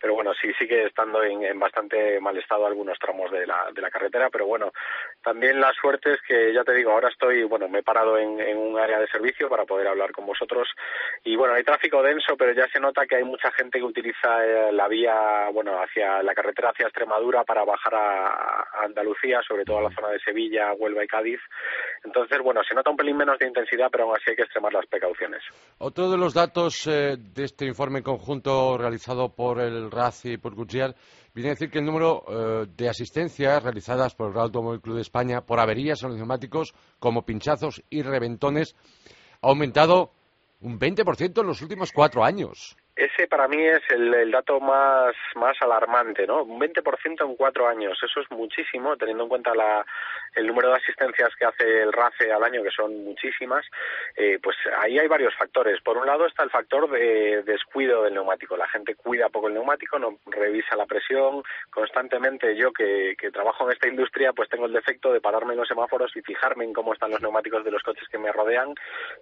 Pero 0.01 0.15
bueno, 0.15 0.33
sí 0.33 0.51
sigue 0.57 0.87
estando 0.87 1.21
en, 1.21 1.59
bastante 1.59 2.19
mal 2.19 2.35
estado 2.37 2.65
algunos 2.65 2.97
tramos 2.97 3.31
de 3.31 3.45
la, 3.45 3.69
de 3.71 3.81
la 3.81 3.91
carretera. 3.91 4.31
Pero 4.31 4.47
bueno, 4.47 4.71
también 5.21 5.61
la 5.61 5.71
suerte 5.73 6.13
es 6.13 6.21
que, 6.27 6.51
ya 6.51 6.63
te 6.63 6.73
digo, 6.73 6.91
ahora 6.91 7.09
estoy, 7.09 7.43
bueno, 7.43 7.69
me 7.69 7.79
he 7.79 7.83
parado 7.83 8.14
en, 8.17 8.57
un 8.57 8.79
área 8.79 8.99
de 8.99 9.07
servicio 9.07 9.49
para 9.49 9.65
poder 9.65 9.87
hablar 9.87 10.11
con 10.11 10.25
vosotros. 10.25 10.67
Y 11.23 11.35
bueno, 11.35 11.53
hay 11.53 11.63
tráfico 11.63 12.01
denso, 12.01 12.35
pero 12.37 12.53
ya 12.53 12.67
se 12.71 12.79
nota 12.79 13.05
que 13.05 13.17
hay 13.17 13.23
mucha 13.23 13.51
gente 13.51 13.79
que 13.79 13.85
utiliza 13.85 14.45
eh, 14.45 14.71
la 14.71 14.87
vía, 14.87 15.49
bueno, 15.53 15.81
hacia 15.81 16.21
la 16.23 16.33
carretera 16.33 16.69
hacia 16.69 16.87
Extremadura 16.87 17.43
para 17.43 17.63
bajar 17.63 17.95
a, 17.95 18.83
Andalucía, 18.83 19.41
sobre 19.47 19.65
todo 19.65 19.79
a 19.79 19.83
la 19.83 19.95
zona 19.95 20.09
de 20.09 20.19
Sevilla, 20.19 20.73
Huelva 20.73 21.03
y 21.03 21.07
Cádiz. 21.07 21.39
Entonces, 22.03 22.39
bueno, 22.43 22.61
se 22.67 22.75
nota 22.75 22.89
un 22.89 22.97
pelín 22.97 23.17
menos 23.17 23.39
de 23.39 23.47
intensidad, 23.47 23.87
pero 23.91 24.05
aún 24.05 24.15
así 24.15 24.29
hay 24.29 24.35
que 24.35 24.43
extremar 24.43 24.73
las 24.73 24.85
precauciones. 24.85 25.41
Otro 25.79 26.09
de 26.09 26.17
los 26.17 26.33
datos 26.33 26.87
eh, 26.87 27.15
de 27.17 27.43
este 27.43 27.65
informe 27.65 28.03
conjunto 28.03 28.77
realizado 28.77 29.33
por 29.35 29.59
el 29.59 29.89
RAC 29.89 30.25
y 30.25 30.37
por 30.37 30.53
Gutiérrez 30.55 30.95
viene 31.35 31.49
a 31.49 31.53
decir 31.53 31.69
que 31.69 31.79
el 31.79 31.85
número 31.85 32.23
eh, 32.27 32.67
de 32.75 32.89
asistencias 32.89 33.61
realizadas 33.61 34.15
por 34.15 34.27
el 34.27 34.33
Real 34.33 34.45
Automóvil 34.45 34.79
Club 34.79 34.95
de 34.95 35.01
España 35.01 35.41
por 35.41 35.59
averías 35.59 36.01
en 36.01 36.09
los 36.09 36.17
neumáticos, 36.17 36.73
como 36.97 37.25
pinchazos 37.25 37.83
y 37.89 38.01
reventones, 38.01 38.75
ha 39.41 39.49
aumentado 39.49 40.11
un 40.61 40.79
20% 40.79 41.41
en 41.41 41.47
los 41.47 41.61
últimos 41.61 41.91
cuatro 41.91 42.23
años. 42.23 42.77
Ese 42.95 43.27
para 43.27 43.49
mí 43.49 43.61
es 43.61 43.81
el, 43.89 44.31
dato 44.31 44.61
más, 44.61 45.13
más 45.35 45.57
alarmante, 45.61 46.25
¿no? 46.25 46.43
Un 46.43 46.61
20% 46.61 47.25
en 47.25 47.35
cuatro 47.35 47.67
años, 47.67 47.99
eso 48.01 48.21
es 48.21 48.31
muchísimo, 48.31 48.95
teniendo 48.95 49.23
en 49.23 49.29
cuenta 49.29 49.53
la, 49.53 49.85
el 50.33 50.47
número 50.47 50.69
de 50.69 50.77
asistencias 50.77 51.35
que 51.37 51.43
hace 51.43 51.81
el 51.81 51.91
RACE 51.91 52.31
al 52.31 52.43
año, 52.43 52.63
que 52.63 52.71
son 52.71 53.03
muchísimas. 53.03 53.65
Eh, 54.15 54.39
pues 54.41 54.55
ahí 54.79 54.97
hay 54.97 55.07
varios 55.07 55.35
factores. 55.35 55.81
Por 55.81 55.97
un 55.97 56.05
lado 56.05 56.25
está 56.25 56.43
el 56.43 56.49
factor 56.49 56.89
de 56.89 57.43
descuido 57.43 58.03
del 58.03 58.13
neumático. 58.13 58.55
La 58.55 58.69
gente 58.69 58.95
cuida 58.95 59.27
poco 59.27 59.49
el 59.49 59.55
neumático, 59.55 59.99
no 59.99 60.17
revisa 60.27 60.77
la 60.77 60.85
presión 60.85 61.43
constantemente. 61.71 62.55
Yo 62.55 62.71
que, 62.71 63.15
que 63.19 63.29
trabajo 63.29 63.65
en 63.65 63.73
esta 63.73 63.89
industria, 63.89 64.31
pues 64.31 64.47
tengo 64.47 64.67
el 64.67 64.73
defecto 64.73 65.11
de 65.11 65.19
pararme 65.19 65.51
en 65.51 65.59
los 65.59 65.67
semáforos 65.67 66.15
y 66.15 66.21
fijarme 66.21 66.63
en 66.63 66.71
cómo 66.71 66.93
están 66.93 67.11
los 67.11 67.21
neumáticos 67.21 67.65
de 67.65 67.71
los 67.71 67.83
coches 67.83 68.07
que 68.09 68.17
me 68.17 68.31
rodean. 68.31 68.73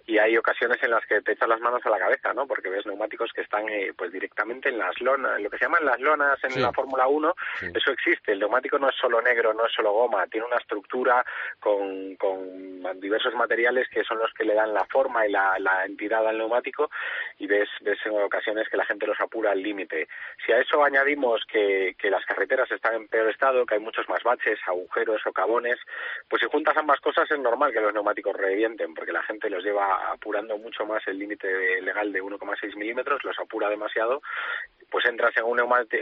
Y 0.06 0.18
hay 0.18 0.36
ocasiones 0.36 0.80
en 0.82 0.92
las 0.92 1.04
que 1.06 1.20
te 1.22 1.32
echas 1.32 1.48
las 1.48 1.60
manos 1.60 1.84
a 1.84 1.90
la 1.90 1.98
cabeza, 1.98 2.32
¿no? 2.34 2.46
Porque 2.46 2.68
ves 2.68 2.86
neumáticos 2.86 3.32
que 3.32 3.40
están 3.40 3.63
eh, 3.68 3.92
pues 3.96 4.12
directamente 4.12 4.68
en 4.68 4.78
las 4.78 5.00
lonas, 5.00 5.40
lo 5.40 5.50
que 5.50 5.58
se 5.58 5.64
llaman 5.64 5.84
las 5.84 6.00
lonas 6.00 6.38
en 6.42 6.62
la 6.62 6.72
Fórmula 6.72 7.06
1, 7.06 7.34
eso 7.74 7.90
existe. 7.90 8.32
El 8.32 8.40
neumático 8.40 8.78
no 8.78 8.88
es 8.88 8.96
solo 8.96 9.20
negro, 9.22 9.52
no 9.54 9.66
es 9.66 9.72
solo 9.72 9.92
goma, 9.92 10.26
tiene 10.26 10.46
una 10.46 10.56
estructura 10.56 11.24
con, 11.60 12.16
con 12.16 13.00
diversos 13.00 13.34
materiales 13.34 13.88
que 13.88 14.04
son 14.04 14.18
los 14.18 14.32
que 14.34 14.44
le 14.44 14.54
dan 14.54 14.74
la 14.74 14.84
forma 14.86 15.26
y 15.26 15.30
la, 15.30 15.54
entidad 15.84 16.26
al 16.26 16.38
neumático 16.38 16.90
y 17.38 17.46
ves, 17.46 17.68
ves 17.80 17.98
en 18.04 18.20
ocasiones 18.20 18.68
que 18.68 18.76
la 18.76 18.84
gente 18.84 19.06
los 19.06 19.20
apura 19.20 19.52
al 19.52 19.62
límite. 19.62 20.08
Si 20.44 20.52
a 20.52 20.60
eso 20.60 20.84
añadimos 20.84 21.42
que, 21.50 21.94
que 21.98 22.10
las 22.10 22.24
carreteras 22.24 22.70
están 22.70 22.94
en 22.94 23.08
peor 23.08 23.30
estado, 23.30 23.66
que 23.66 23.74
hay 23.74 23.80
muchos 23.80 24.08
más 24.08 24.22
baches, 24.22 24.58
agujeros, 24.66 25.22
socavones, 25.22 25.78
pues 26.28 26.40
si 26.40 26.48
juntas 26.48 26.76
ambas 26.76 27.00
cosas 27.00 27.30
es 27.30 27.38
normal 27.38 27.72
que 27.72 27.80
los 27.80 27.94
neumáticos 27.94 28.36
revienten, 28.36 28.94
porque 28.94 29.12
la 29.12 29.22
gente 29.22 29.50
los 29.50 29.64
lleva 29.64 30.10
apurando 30.12 30.58
mucho 30.58 30.84
más 30.86 31.06
el 31.06 31.18
límite 31.18 31.80
legal 31.82 32.12
de 32.12 32.22
1,6 32.22 32.76
milímetros, 32.76 33.24
los 33.24 33.38
apura 33.38 33.53
demasiado, 33.68 34.20
pues 34.90 35.04
entras 35.06 35.36
en 35.36 35.44
un 35.44 35.58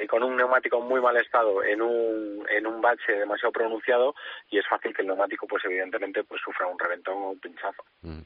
con 0.09 0.23
un 0.23 0.37
neumático 0.37 0.79
en 0.79 0.87
muy 0.87 1.01
mal 1.01 1.17
estado 1.17 1.65
en 1.65 1.81
un, 1.81 2.47
en 2.51 2.67
un 2.67 2.81
bache 2.81 3.13
demasiado 3.13 3.53
pronunciado 3.53 4.15
y 4.51 4.59
es 4.59 4.65
fácil 4.69 4.95
que 4.95 5.03
el 5.03 5.09
neumático, 5.09 5.47
pues 5.47 5.63
evidentemente, 5.65 6.25
pues 6.25 6.41
sufra 6.45 6.67
un 6.67 6.79
reventón 6.79 7.15
o 7.15 7.31
un 7.31 7.41
pinchazo. 7.41 7.85
Mm. 8.03 8.21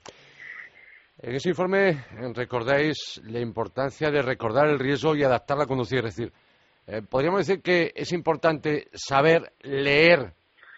En 1.19 1.35
ese 1.35 1.49
informe 1.49 2.05
recordáis 2.35 3.23
la 3.25 3.41
importancia 3.41 4.11
de 4.11 4.21
recordar 4.23 4.69
el 4.69 4.79
riesgo 4.79 5.17
y 5.17 5.23
adaptar 5.23 5.57
la 5.57 5.67
conducir. 5.67 6.05
Es 6.05 6.17
decir, 6.17 6.33
eh, 6.87 7.01
podríamos 7.09 7.47
decir 7.47 7.63
que 7.63 7.93
es 7.95 8.13
importante 8.13 8.89
saber 8.93 9.53
leer 9.63 10.35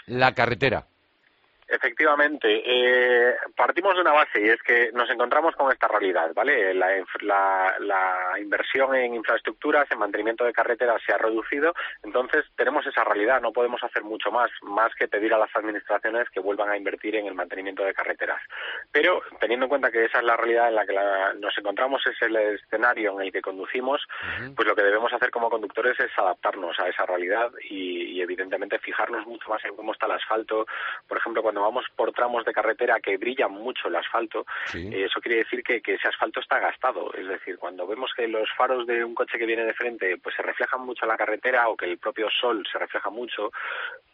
la 0.06 0.32
carretera. 0.32 0.86
Efectivamente, 1.70 2.62
eh, 2.64 3.36
partimos 3.54 3.94
de 3.94 4.00
una 4.00 4.12
base 4.12 4.40
y 4.40 4.48
es 4.48 4.62
que 4.62 4.90
nos 4.94 5.10
encontramos 5.10 5.54
con 5.54 5.70
esta 5.70 5.86
realidad, 5.86 6.32
¿vale? 6.34 6.72
La, 6.72 7.04
la, 7.20 8.40
inversión 8.40 8.94
en 8.94 9.14
infraestructuras, 9.14 9.90
en 9.90 9.98
mantenimiento 9.98 10.44
de 10.44 10.52
carreteras 10.54 11.02
se 11.04 11.12
ha 11.12 11.18
reducido, 11.18 11.74
entonces 12.02 12.46
tenemos 12.56 12.86
esa 12.86 13.04
realidad, 13.04 13.42
no 13.42 13.52
podemos 13.52 13.84
hacer 13.84 14.02
mucho 14.02 14.30
más, 14.30 14.50
más 14.62 14.94
que 14.94 15.08
pedir 15.08 15.34
a 15.34 15.38
las 15.38 15.54
administraciones 15.54 16.30
que 16.30 16.40
vuelvan 16.40 16.70
a 16.70 16.76
invertir 16.76 17.16
en 17.16 17.26
el 17.26 17.34
mantenimiento 17.34 17.84
de 17.84 17.92
carreteras. 17.92 18.40
Pero 18.90 19.20
teniendo 19.38 19.66
en 19.66 19.70
cuenta 19.70 19.90
que 19.90 20.06
esa 20.06 20.18
es 20.18 20.24
la 20.24 20.36
realidad 20.36 20.68
en 20.68 20.74
la 20.74 20.86
que 20.86 20.94
nos 21.38 21.58
encontramos, 21.58 22.00
es 22.06 22.20
el 22.22 22.36
escenario 22.36 23.12
en 23.12 23.26
el 23.26 23.32
que 23.32 23.42
conducimos, 23.42 24.00
pues 24.56 24.66
lo 24.66 24.74
que 24.74 24.82
debemos 24.82 25.12
hacer 25.12 25.30
como 25.30 25.50
conductores 25.50 26.00
es 26.00 26.16
adaptarnos 26.16 26.80
a 26.80 26.88
esa 26.88 27.04
realidad 27.04 27.50
y, 27.68 28.04
y 28.12 28.22
evidentemente 28.22 28.78
fijarnos 28.78 29.26
mucho 29.26 29.50
más 29.50 29.62
en 29.66 29.76
cómo 29.76 29.92
está 29.92 30.06
el 30.06 30.12
asfalto, 30.12 30.66
por 31.06 31.18
ejemplo, 31.18 31.42
cuando 31.42 31.57
vamos 31.62 31.86
por 31.94 32.12
tramos 32.12 32.44
de 32.44 32.52
carretera 32.52 33.00
que 33.00 33.16
brillan 33.16 33.52
mucho 33.52 33.88
el 33.88 33.96
asfalto, 33.96 34.46
eh, 34.74 35.04
eso 35.04 35.20
quiere 35.20 35.38
decir 35.38 35.62
que, 35.62 35.80
ese 35.84 36.08
asfalto 36.08 36.40
está 36.40 36.58
gastado. 36.58 37.12
Es 37.14 37.26
decir, 37.26 37.58
cuando 37.58 37.86
vemos 37.86 38.12
que 38.14 38.28
los 38.28 38.48
faros 38.56 38.86
de 38.86 39.04
un 39.04 39.14
coche 39.14 39.38
que 39.38 39.46
viene 39.46 39.64
de 39.64 39.74
frente 39.74 40.16
pues 40.18 40.34
se 40.36 40.42
reflejan 40.42 40.82
mucho 40.82 41.04
en 41.04 41.08
la 41.08 41.16
carretera 41.16 41.68
o 41.68 41.76
que 41.76 41.86
el 41.86 41.98
propio 41.98 42.28
sol 42.30 42.64
se 42.70 42.78
refleja 42.78 43.10
mucho, 43.10 43.50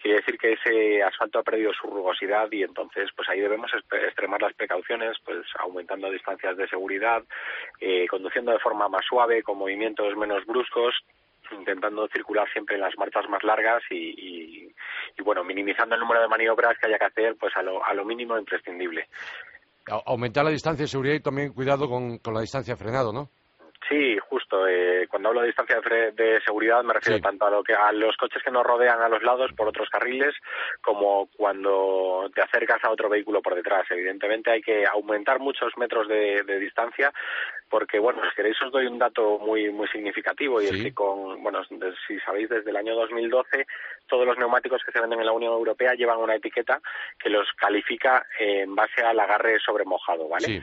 quiere 0.00 0.18
decir 0.18 0.38
que 0.38 0.52
ese 0.52 1.02
asfalto 1.02 1.38
ha 1.38 1.42
perdido 1.42 1.72
su 1.72 1.88
rugosidad 1.88 2.50
y 2.52 2.62
entonces 2.62 3.10
pues 3.16 3.28
ahí 3.28 3.40
debemos 3.40 3.70
extremar 3.74 4.40
las 4.40 4.54
precauciones, 4.54 5.16
pues 5.24 5.46
aumentando 5.58 6.10
distancias 6.10 6.56
de 6.56 6.68
seguridad, 6.68 7.22
eh, 7.80 8.06
conduciendo 8.08 8.52
de 8.52 8.58
forma 8.58 8.88
más 8.88 9.04
suave, 9.04 9.42
con 9.42 9.58
movimientos 9.58 10.16
menos 10.16 10.44
bruscos 10.46 10.94
intentando 11.52 12.08
circular 12.08 12.50
siempre 12.52 12.76
en 12.76 12.82
las 12.82 12.96
marchas 12.96 13.28
más 13.28 13.42
largas 13.42 13.82
y, 13.90 14.72
y, 15.16 15.22
bueno, 15.22 15.44
minimizando 15.44 15.94
el 15.94 16.00
número 16.00 16.20
de 16.20 16.28
maniobras 16.28 16.78
que 16.78 16.86
haya 16.86 16.98
que 16.98 17.06
hacer 17.06 17.36
pues 17.36 17.56
a 17.56 17.62
lo, 17.62 17.84
a 17.84 17.94
lo 17.94 18.04
mínimo 18.04 18.38
imprescindible. 18.38 19.08
Aumentar 20.06 20.44
la 20.44 20.50
distancia 20.50 20.84
de 20.84 20.88
seguridad 20.88 21.14
y 21.14 21.20
también 21.20 21.52
cuidado 21.52 21.88
con, 21.88 22.18
con 22.18 22.34
la 22.34 22.40
distancia 22.40 22.76
frenado, 22.76 23.12
¿no? 23.12 23.28
Sí, 23.88 24.18
justo. 24.30 24.66
Eh, 24.66 25.06
cuando 25.08 25.28
hablo 25.28 25.42
de 25.42 25.48
distancia 25.48 25.80
de, 25.80 26.40
seguridad 26.44 26.82
me 26.82 26.94
refiero 26.94 27.20
tanto 27.20 27.46
a 27.46 27.50
lo 27.50 27.62
que 27.62 27.74
a 27.74 27.92
los 27.92 28.16
coches 28.16 28.42
que 28.42 28.50
nos 28.50 28.64
rodean 28.64 29.00
a 29.02 29.08
los 29.08 29.22
lados 29.22 29.52
por 29.52 29.68
otros 29.68 29.88
carriles 29.90 30.34
como 30.80 31.28
cuando 31.36 32.30
te 32.34 32.40
acercas 32.40 32.82
a 32.82 32.90
otro 32.90 33.08
vehículo 33.08 33.42
por 33.42 33.54
detrás. 33.54 33.84
Evidentemente 33.90 34.50
hay 34.50 34.62
que 34.62 34.86
aumentar 34.86 35.38
muchos 35.38 35.76
metros 35.76 36.08
de, 36.08 36.42
distancia 36.58 37.12
porque, 37.68 37.98
bueno, 37.98 38.22
si 38.28 38.36
queréis 38.36 38.60
os 38.62 38.72
doy 38.72 38.86
un 38.86 38.98
dato 38.98 39.38
muy 39.38 39.70
muy 39.70 39.88
significativo 39.88 40.62
y 40.62 40.66
es 40.66 40.82
que 40.82 40.94
con, 40.94 41.42
bueno, 41.42 41.62
si 42.06 42.18
sabéis, 42.20 42.48
desde 42.48 42.70
el 42.70 42.76
año 42.76 42.94
2012 42.94 43.66
todos 44.06 44.26
los 44.26 44.38
neumáticos 44.38 44.82
que 44.84 44.92
se 44.92 45.00
venden 45.00 45.20
en 45.20 45.26
la 45.26 45.32
Unión 45.32 45.52
Europea 45.52 45.94
llevan 45.94 46.18
una 46.18 46.36
etiqueta 46.36 46.80
que 47.18 47.28
los 47.28 47.50
califica 47.52 48.24
en 48.38 48.74
base 48.74 49.02
al 49.02 49.18
agarre 49.18 49.58
sobre 49.58 49.84
mojado, 49.84 50.28
¿vale? 50.28 50.46
Sí 50.46 50.62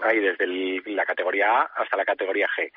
ahí 0.00 0.20
desde 0.20 0.46
la 0.90 1.04
categoría 1.04 1.60
A 1.60 1.62
hasta 1.76 1.96
la 1.96 2.04
categoría 2.04 2.48
G. 2.56 2.70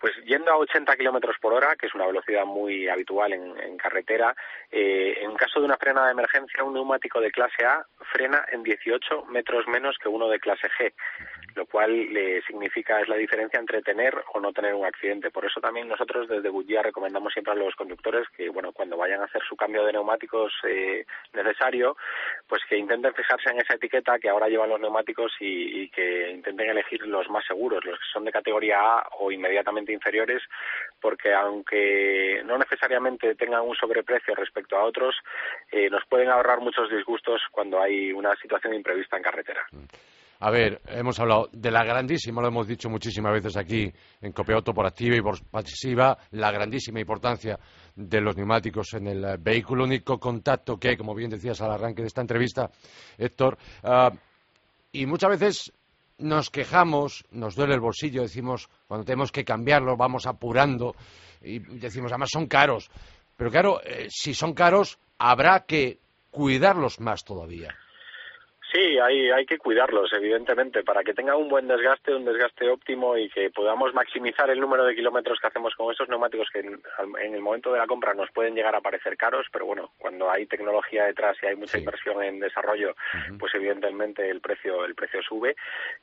Pues 0.00 0.14
yendo 0.24 0.50
a 0.50 0.56
80 0.56 0.96
kilómetros 0.96 1.36
por 1.42 1.52
hora, 1.52 1.76
que 1.76 1.86
es 1.86 1.94
una 1.94 2.06
velocidad 2.06 2.46
muy 2.46 2.88
habitual 2.88 3.34
en, 3.34 3.76
carretera, 3.76 4.34
eh, 4.70 5.18
en 5.20 5.34
caso 5.34 5.60
de 5.60 5.66
una 5.66 5.76
frenada 5.76 6.06
de 6.06 6.12
emergencia, 6.12 6.64
un 6.64 6.72
neumático 6.72 7.20
de 7.20 7.30
clase 7.30 7.66
A 7.66 7.84
frena 8.10 8.42
en 8.50 8.62
18 8.62 9.26
metros 9.26 9.68
menos 9.68 9.98
que 9.98 10.08
uno 10.08 10.28
de 10.28 10.40
clase 10.40 10.68
G, 10.78 10.92
lo 11.54 11.66
cual 11.66 12.12
le 12.14 12.40
significa 12.42 12.98
es 13.00 13.08
la 13.08 13.16
diferencia 13.16 13.60
entre 13.60 13.82
tener 13.82 14.14
o 14.32 14.40
no 14.40 14.54
tener 14.54 14.74
un 14.74 14.86
accidente. 14.86 15.30
Por 15.30 15.44
eso 15.44 15.60
también 15.60 15.86
nosotros 15.88 16.28
desde 16.28 16.48
Goodyear 16.48 16.86
recomendamos 16.86 17.34
siempre 17.34 17.52
a 17.52 17.56
los 17.56 17.74
conductores 17.74 18.26
que, 18.36 18.48
bueno, 18.48 18.72
cuando 18.72 18.96
vayan 18.96 19.20
a 19.20 19.24
hacer 19.24 19.42
su 19.46 19.54
cambio 19.54 19.84
de 19.84 19.92
neumáticos 19.92 20.52
eh, 20.66 21.04
necesario, 21.34 21.96
pues 22.48 22.62
que 22.68 22.78
intenten 22.78 23.12
fijarse 23.12 23.50
en 23.50 23.60
esa 23.60 23.74
etiqueta 23.74 24.18
que 24.18 24.30
ahora 24.30 24.48
llevan 24.48 24.70
los 24.70 24.80
neumáticos 24.80 25.32
y, 25.40 25.82
y 25.82 25.90
que 25.90 26.30
intenten 26.30 26.70
elegir 26.70 27.06
los 27.06 27.28
más 27.28 27.44
seguros, 27.44 27.84
los 27.84 27.98
que 27.98 28.04
son 28.12 28.24
de 28.24 28.32
categoría 28.32 28.78
A 28.80 29.08
o 29.18 29.30
inmediatamente 29.30 29.89
inferiores, 29.92 30.42
porque 31.00 31.32
aunque 31.32 32.42
no 32.44 32.58
necesariamente 32.58 33.34
tengan 33.34 33.62
un 33.62 33.74
sobreprecio 33.74 34.34
respecto 34.34 34.76
a 34.76 34.84
otros, 34.84 35.14
eh, 35.70 35.88
nos 35.90 36.04
pueden 36.08 36.28
ahorrar 36.28 36.60
muchos 36.60 36.90
disgustos 36.90 37.40
cuando 37.50 37.80
hay 37.80 38.12
una 38.12 38.34
situación 38.36 38.74
imprevista 38.74 39.16
en 39.16 39.22
carretera. 39.22 39.66
A 40.42 40.50
ver, 40.50 40.80
hemos 40.86 41.20
hablado 41.20 41.50
de 41.52 41.70
la 41.70 41.84
grandísima, 41.84 42.40
lo 42.40 42.48
hemos 42.48 42.66
dicho 42.66 42.88
muchísimas 42.88 43.34
veces 43.34 43.58
aquí 43.58 43.92
en 44.22 44.32
Copeauto 44.32 44.72
por 44.72 44.86
activa 44.86 45.14
y 45.14 45.20
por 45.20 45.38
pasiva, 45.50 46.16
la 46.30 46.50
grandísima 46.50 46.98
importancia 46.98 47.58
de 47.94 48.20
los 48.22 48.34
neumáticos 48.38 48.94
en 48.94 49.08
el 49.08 49.36
vehículo. 49.38 49.84
Único 49.84 50.18
contacto 50.18 50.78
que, 50.78 50.96
como 50.96 51.14
bien 51.14 51.28
decías 51.28 51.60
al 51.60 51.72
arranque 51.72 52.00
de 52.00 52.08
esta 52.08 52.22
entrevista, 52.22 52.70
Héctor, 53.18 53.58
ah, 53.84 54.10
y 54.92 55.04
muchas 55.04 55.30
veces 55.30 55.72
nos 56.20 56.50
quejamos, 56.50 57.24
nos 57.30 57.54
duele 57.54 57.74
el 57.74 57.80
bolsillo, 57.80 58.22
decimos, 58.22 58.68
cuando 58.86 59.04
tenemos 59.04 59.32
que 59.32 59.44
cambiarlo, 59.44 59.96
vamos 59.96 60.26
apurando 60.26 60.94
y 61.42 61.58
decimos, 61.58 62.12
además 62.12 62.30
son 62.32 62.46
caros. 62.46 62.90
Pero 63.36 63.50
claro, 63.50 63.80
eh, 63.84 64.06
si 64.10 64.34
son 64.34 64.52
caros, 64.52 64.98
habrá 65.18 65.64
que 65.66 65.98
cuidarlos 66.30 67.00
más 67.00 67.24
todavía. 67.24 67.74
Sí, 68.72 68.98
hay, 69.00 69.30
hay 69.30 69.46
que 69.46 69.58
cuidarlos, 69.58 70.12
evidentemente, 70.12 70.84
para 70.84 71.02
que 71.02 71.12
tengan 71.12 71.36
un 71.36 71.48
buen 71.48 71.66
desgaste, 71.66 72.14
un 72.14 72.24
desgaste 72.24 72.68
óptimo 72.68 73.16
y 73.16 73.28
que 73.28 73.50
podamos 73.50 73.92
maximizar 73.94 74.48
el 74.48 74.60
número 74.60 74.84
de 74.84 74.94
kilómetros 74.94 75.40
que 75.40 75.48
hacemos 75.48 75.74
con 75.74 75.92
esos 75.92 76.08
neumáticos 76.08 76.48
que 76.52 76.60
en, 76.60 77.34
el 77.34 77.40
momento 77.40 77.72
de 77.72 77.80
la 77.80 77.88
compra 77.88 78.14
nos 78.14 78.30
pueden 78.30 78.54
llegar 78.54 78.76
a 78.76 78.80
parecer 78.80 79.16
caros, 79.16 79.46
pero 79.52 79.66
bueno, 79.66 79.90
cuando 79.98 80.30
hay 80.30 80.46
tecnología 80.46 81.06
detrás 81.06 81.36
y 81.42 81.46
hay 81.46 81.56
mucha 81.56 81.78
inversión 81.78 82.22
en 82.22 82.38
desarrollo, 82.38 82.94
pues 83.40 83.52
evidentemente 83.56 84.30
el 84.30 84.40
precio 84.40 84.84
el 84.84 84.94
precio 84.94 85.20
sube. 85.20 85.56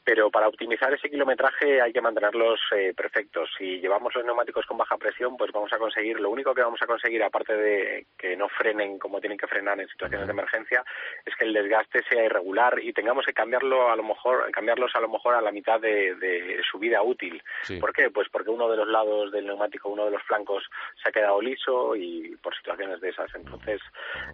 Pero 0.04 0.30
para 0.30 0.50
optimizar 0.50 0.94
ese 0.94 1.10
kilometraje 1.10 1.82
hay 1.82 1.94
que 1.94 2.02
mantenerlos 2.02 2.60
eh, 2.76 2.94
perfectos. 2.94 3.50
Si 3.58 3.80
llevamos 3.80 4.14
los 4.14 4.26
neumáticos 4.26 4.66
con 4.66 4.78
baja 4.78 4.98
presión, 4.98 5.38
pues 5.38 5.54
vamos 5.54 5.72
a 5.72 5.78
conseguir, 5.78 6.20
lo 6.20 6.32
único 6.32 6.54
que 6.54 6.64
vamos 6.64 6.82
a 6.82 6.88
conseguir, 6.88 7.24
aparte 7.24 7.56
de 7.56 8.08
que 8.18 8.36
no 8.36 8.50
frenen 8.50 9.00
como 9.00 9.22
tienen 9.22 9.38
que 9.38 9.48
frenar 9.48 9.80
en 9.80 9.88
situaciones 9.88 10.28
de 10.28 10.34
emergencia, 10.34 10.84
es 11.26 11.34
que 11.36 11.46
el 11.46 11.54
desgaste 11.54 12.04
sea 12.10 12.26
irregular 12.26 12.57
y 12.82 12.94
tengamos 12.94 13.26
que 13.26 13.34
cambiarlo 13.34 13.92
a 13.92 13.96
lo 13.96 14.04
mejor 14.04 14.50
cambiarlos 14.52 14.96
a 14.96 15.00
lo 15.00 15.10
mejor 15.10 15.36
a 15.36 15.42
la 15.42 15.52
mitad 15.52 15.80
de, 15.80 16.60
su 16.70 16.80
vida 16.80 17.02
útil. 17.02 17.42
¿Por 17.80 17.94
qué? 17.94 18.10
Pues 18.10 18.28
porque 18.30 18.50
uno 18.50 18.70
de 18.70 18.78
los 18.78 18.88
lados 18.88 19.32
del 19.32 19.46
neumático, 19.46 19.90
uno 19.90 20.06
de 20.06 20.12
los 20.12 20.24
flancos 20.24 20.64
se 21.02 21.10
ha 21.10 21.12
quedado 21.12 21.42
liso 21.42 21.96
y 21.96 22.36
por 22.42 22.56
situaciones 22.56 23.00
de 23.02 23.10
esas. 23.10 23.34
Entonces 23.36 23.82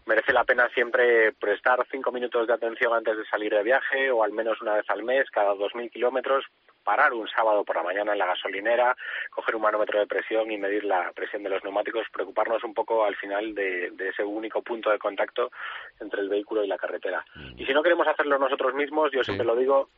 merece 0.05 0.33
la 0.33 0.43
pena 0.43 0.69
siempre 0.69 1.33
prestar 1.33 1.86
cinco 1.91 2.12
minutos 2.12 2.47
de 2.47 2.53
atención 2.53 2.93
antes 2.93 3.17
de 3.17 3.25
salir 3.25 3.53
de 3.53 3.63
viaje 3.63 4.12
o 4.12 4.23
al 4.23 4.31
menos 4.31 4.62
una 4.62 4.75
vez 4.75 4.89
al 4.89 5.03
mes, 5.03 5.29
cada 5.29 5.53
dos 5.55 5.75
mil 5.75 5.91
kilómetros 5.91 6.45
parar 6.84 7.13
un 7.13 7.28
sábado 7.28 7.63
por 7.63 7.76
la 7.76 7.84
mañana 7.84 8.13
en 8.13 8.19
la 8.19 8.26
gasolinera, 8.26 8.96
coger 9.30 9.56
un 9.56 9.62
manómetro 9.62 10.00
de 10.00 10.08
presión 10.08 10.52
y 10.52 10.58
medir 10.58 10.84
la 10.84 11.12
presión 11.13 11.43
de 11.43 11.50
los 11.50 11.63
neumáticos, 11.63 12.08
preocuparnos 12.12 12.63
un 12.63 12.74
poco 12.74 13.06
al 13.06 13.15
final 13.15 13.56
de, 13.56 13.91
ese 14.10 14.24
único 14.24 14.62
punto 14.62 14.89
de 14.89 15.00
contacto 15.00 15.52
entre 16.00 16.22
el 16.22 16.30
vehículo 16.30 16.63
y 16.63 16.67
la 16.67 16.78
carretera. 16.78 17.26
Mm. 17.36 17.62
Y 17.62 17.65
si 17.65 17.74
no 17.74 17.84
queremos 17.84 18.08
hacerlo 18.08 18.38
nosotros 18.38 18.74
mismos, 18.74 19.12
yo 19.12 19.24
siempre 19.24 19.46
lo 19.46 19.56
digo, 19.56 19.89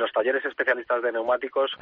los 0.00 0.12
talleres 0.12 0.44
especialistas 0.44 1.02
de 1.02 1.12
neumáticos 1.12 1.72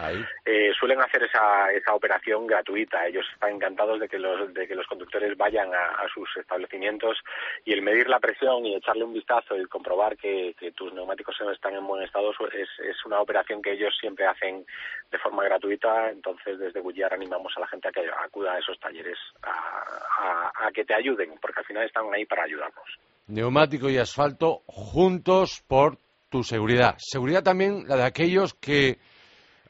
eh, 0.45 0.73
suelen 0.79 1.01
hacer 1.01 1.23
esa, 1.25 1.71
esa 1.73 1.95
operación 1.95 2.47
gratuita. 2.47 3.07
Ellos 3.07 3.25
están 3.33 3.55
encantados 3.55 4.01
de 4.01 4.09
que 4.09 4.19
los, 4.19 4.53
de 4.53 4.67
que 4.67 4.75
los 4.75 4.87
conductores 4.87 5.37
vayan 5.37 5.71
a, 5.75 6.07
sus 6.13 6.29
establecimientos 6.37 7.19
y 7.65 7.73
el 7.73 7.83
medir 7.83 8.09
la 8.09 8.19
presión 8.19 8.67
y 8.67 8.75
echarle 8.75 9.05
un 9.05 9.13
vistazo 9.13 9.57
y 9.57 9.65
comprobar 9.67 10.17
que, 10.17 10.55
tus 10.75 10.93
neumáticos 10.93 11.37
están 11.53 11.75
en 11.75 11.87
buen 11.87 12.03
estado 12.03 12.31
es, 12.31 12.69
es, 12.79 13.05
una 13.05 13.21
operación 13.21 13.61
que 13.61 13.73
ellos 13.73 13.95
siempre 14.01 14.27
hacen 14.27 14.65
de 15.11 15.19
forma 15.19 15.45
gratuita. 15.45 16.11
Entonces, 16.11 16.59
desde 16.59 16.81
Goodyear 16.81 17.13
animamos 17.13 17.53
a 17.57 17.61
la 17.61 17.69
gente 17.69 17.89
a 17.89 17.93
que 17.93 18.09
acuda 18.25 18.53
a 18.53 18.59
esos 18.59 18.79
talleres 18.79 19.19
a, 19.43 20.51
a 20.67 20.73
que 20.73 20.85
te 20.85 20.95
ayuden, 20.95 21.35
porque 21.41 21.61
al 21.61 21.67
final 21.67 21.87
están 21.87 22.13
ahí 22.15 22.25
para 22.25 22.45
ayudarnos. 22.45 22.99
Neumático 23.27 23.89
y 23.89 23.99
asfalto 23.99 24.63
juntos 24.67 25.63
por 25.69 25.99
tu 26.31 26.43
seguridad. 26.43 26.97
Seguridad 26.99 27.43
también 27.43 27.85
la 27.87 27.97
de 27.97 28.05
aquellos 28.05 28.55
que 28.55 28.99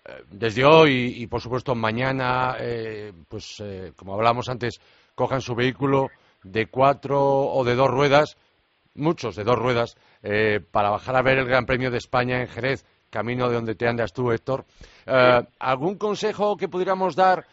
eh, 0.05 0.25
desde 0.31 0.65
hoy 0.65 1.15
y, 1.17 1.27
por 1.27 1.41
supuesto 1.41 1.75
mañana, 1.75 2.57
eh, 2.61 3.13
pues 3.29 3.57
eh, 3.61 3.93
como 3.97 4.15
hablábamos 4.15 4.49
antes, 4.49 4.81
cojan 5.15 5.41
su 5.41 5.55
vehículo 5.55 6.09
de 6.43 6.67
cuatro 6.67 7.21
o 7.21 7.65
de 7.65 7.75
dos 7.75 7.89
ruedas, 7.89 8.37
muchos 8.95 9.37
de 9.37 9.45
dos 9.45 9.57
ruedas, 9.57 9.97
para 10.71 10.91
bajar 10.91 11.17
a 11.17 11.23
ver 11.23 11.39
el 11.39 11.47
Gran 11.47 11.65
Premio 11.65 11.91
de 11.91 11.99
España 11.99 12.41
en 12.41 12.49
Jerez, 12.49 12.85
camino 13.09 13.49
de 13.49 13.55
donde 13.55 13.75
te 13.75 13.87
andas 13.87 14.13
tú, 14.13 14.33
Héctor. 14.33 14.65
¿Algún 15.59 15.97
consejo 15.97 16.57
que 16.57 16.69
pudiéramos 16.69 17.15
dar 17.15 17.47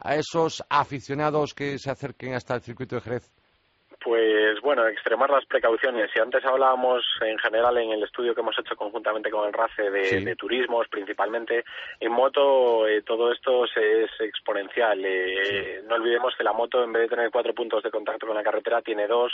a 0.00 0.16
esos 0.16 0.64
aficionados 0.68 1.54
que 1.54 1.78
se 1.78 1.90
acerquen 1.90 2.34
hasta 2.34 2.54
el 2.56 2.62
circuito 2.62 2.96
de 2.96 3.02
Jerez? 3.02 3.30
Pues 4.04 4.60
bueno, 4.60 4.86
extremar 4.86 5.30
las 5.30 5.46
precauciones. 5.46 6.10
Si 6.12 6.20
antes 6.20 6.44
hablábamos 6.44 7.02
en 7.22 7.38
general 7.38 7.78
en 7.78 7.90
el 7.92 8.02
estudio 8.02 8.34
que 8.34 8.42
hemos 8.42 8.58
hecho 8.58 8.76
conjuntamente 8.76 9.30
con 9.30 9.48
el 9.48 9.52
RACE 9.54 9.90
de, 9.90 10.36
turismos 10.36 10.86
principalmente, 10.88 11.64
en 12.00 12.12
moto 12.12 12.86
eh, 12.86 13.00
todo 13.00 13.32
esto 13.32 13.64
es 13.64 14.10
exponencial. 14.20 15.02
Eh, 15.02 15.80
no 15.88 15.94
olvidemos 15.94 16.34
que 16.36 16.44
la 16.44 16.52
moto 16.52 16.84
en 16.84 16.92
vez 16.92 17.04
de 17.04 17.16
tener 17.16 17.30
cuatro 17.30 17.54
puntos 17.54 17.82
de 17.82 17.90
contacto 17.90 18.26
con 18.26 18.36
la 18.36 18.42
carretera 18.42 18.82
tiene 18.82 19.06
dos 19.06 19.32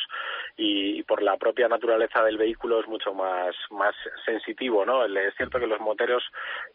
y, 0.56 1.02
por 1.02 1.20
la 1.20 1.36
propia 1.36 1.66
naturaleza 1.66 2.22
del 2.22 2.38
vehículo 2.38 2.78
es 2.78 2.86
mucho 2.86 3.12
más, 3.12 3.56
más 3.70 3.96
sensitivo. 4.24 4.86
¿no? 4.86 5.04
Es 5.04 5.34
cierto 5.34 5.58
que 5.58 5.66
los 5.66 5.80
moteros 5.80 6.22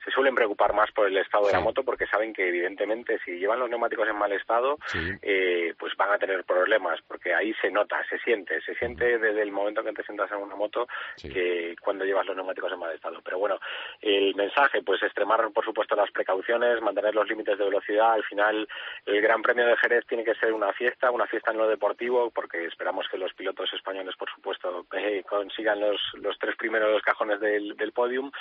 se 0.03 0.11
suelen 0.11 0.35
preocupar 0.35 0.73
más 0.73 0.91
por 0.91 1.07
el 1.07 1.15
estado 1.15 1.47
de 1.47 1.53
la 1.53 1.61
moto 1.61 1.81
porque 1.83 2.07
saben 2.07 2.33
que 2.33 2.49
evidentemente 2.49 3.19
si 3.23 3.39
llevan 3.39 3.61
los 3.61 3.69
neumáticos 3.69 4.09
en 4.09 4.17
mal 4.17 4.33
estado 4.33 4.77
eh, 5.21 5.73
pues 5.79 5.95
van 5.95 6.11
a 6.11 6.17
tener 6.17 6.43
problemas 6.43 6.99
porque 7.07 7.33
ahí 7.33 7.53
se 7.61 7.71
nota 7.71 7.84
se 8.09 8.17
siente, 8.19 8.61
se 8.61 8.75
siente 8.75 9.17
desde 9.17 9.41
el 9.41 9.51
momento 9.51 9.83
que 9.83 9.93
te 9.93 10.03
sientas 10.03 10.31
en 10.31 10.37
una 10.37 10.55
moto 10.55 10.87
que 11.21 11.75
cuando 11.81 12.05
llevas 12.05 12.25
los 12.25 12.35
neumáticos 12.35 12.71
en 12.71 12.79
mal 12.79 12.93
estado. 12.93 13.21
Pero 13.23 13.39
bueno, 13.39 13.59
el 14.01 14.35
mensaje, 14.35 14.81
pues 14.81 15.01
extremar 15.03 15.51
por 15.51 15.65
supuesto 15.65 15.95
las 15.95 16.11
precauciones, 16.11 16.81
mantener 16.81 17.15
los 17.15 17.27
límites 17.27 17.57
de 17.57 17.65
velocidad. 17.65 18.13
Al 18.13 18.23
final, 18.23 18.67
el 19.05 19.21
Gran 19.21 19.41
Premio 19.41 19.65
de 19.65 19.77
Jerez 19.77 20.05
tiene 20.07 20.23
que 20.23 20.35
ser 20.35 20.53
una 20.53 20.73
fiesta, 20.73 21.11
una 21.11 21.27
fiesta 21.27 21.51
en 21.51 21.57
lo 21.57 21.67
deportivo, 21.67 22.31
porque 22.31 22.65
esperamos 22.65 23.07
que 23.09 23.17
los 23.17 23.33
pilotos 23.33 23.71
españoles, 23.73 24.15
por 24.17 24.29
supuesto, 24.29 24.85
eh, 24.93 25.23
consigan 25.27 25.79
los, 25.79 25.99
los 26.15 26.37
tres 26.39 26.55
primeros 26.55 27.01
cajones 27.01 27.39
del, 27.39 27.75
del 27.75 27.91
podium 27.91 28.31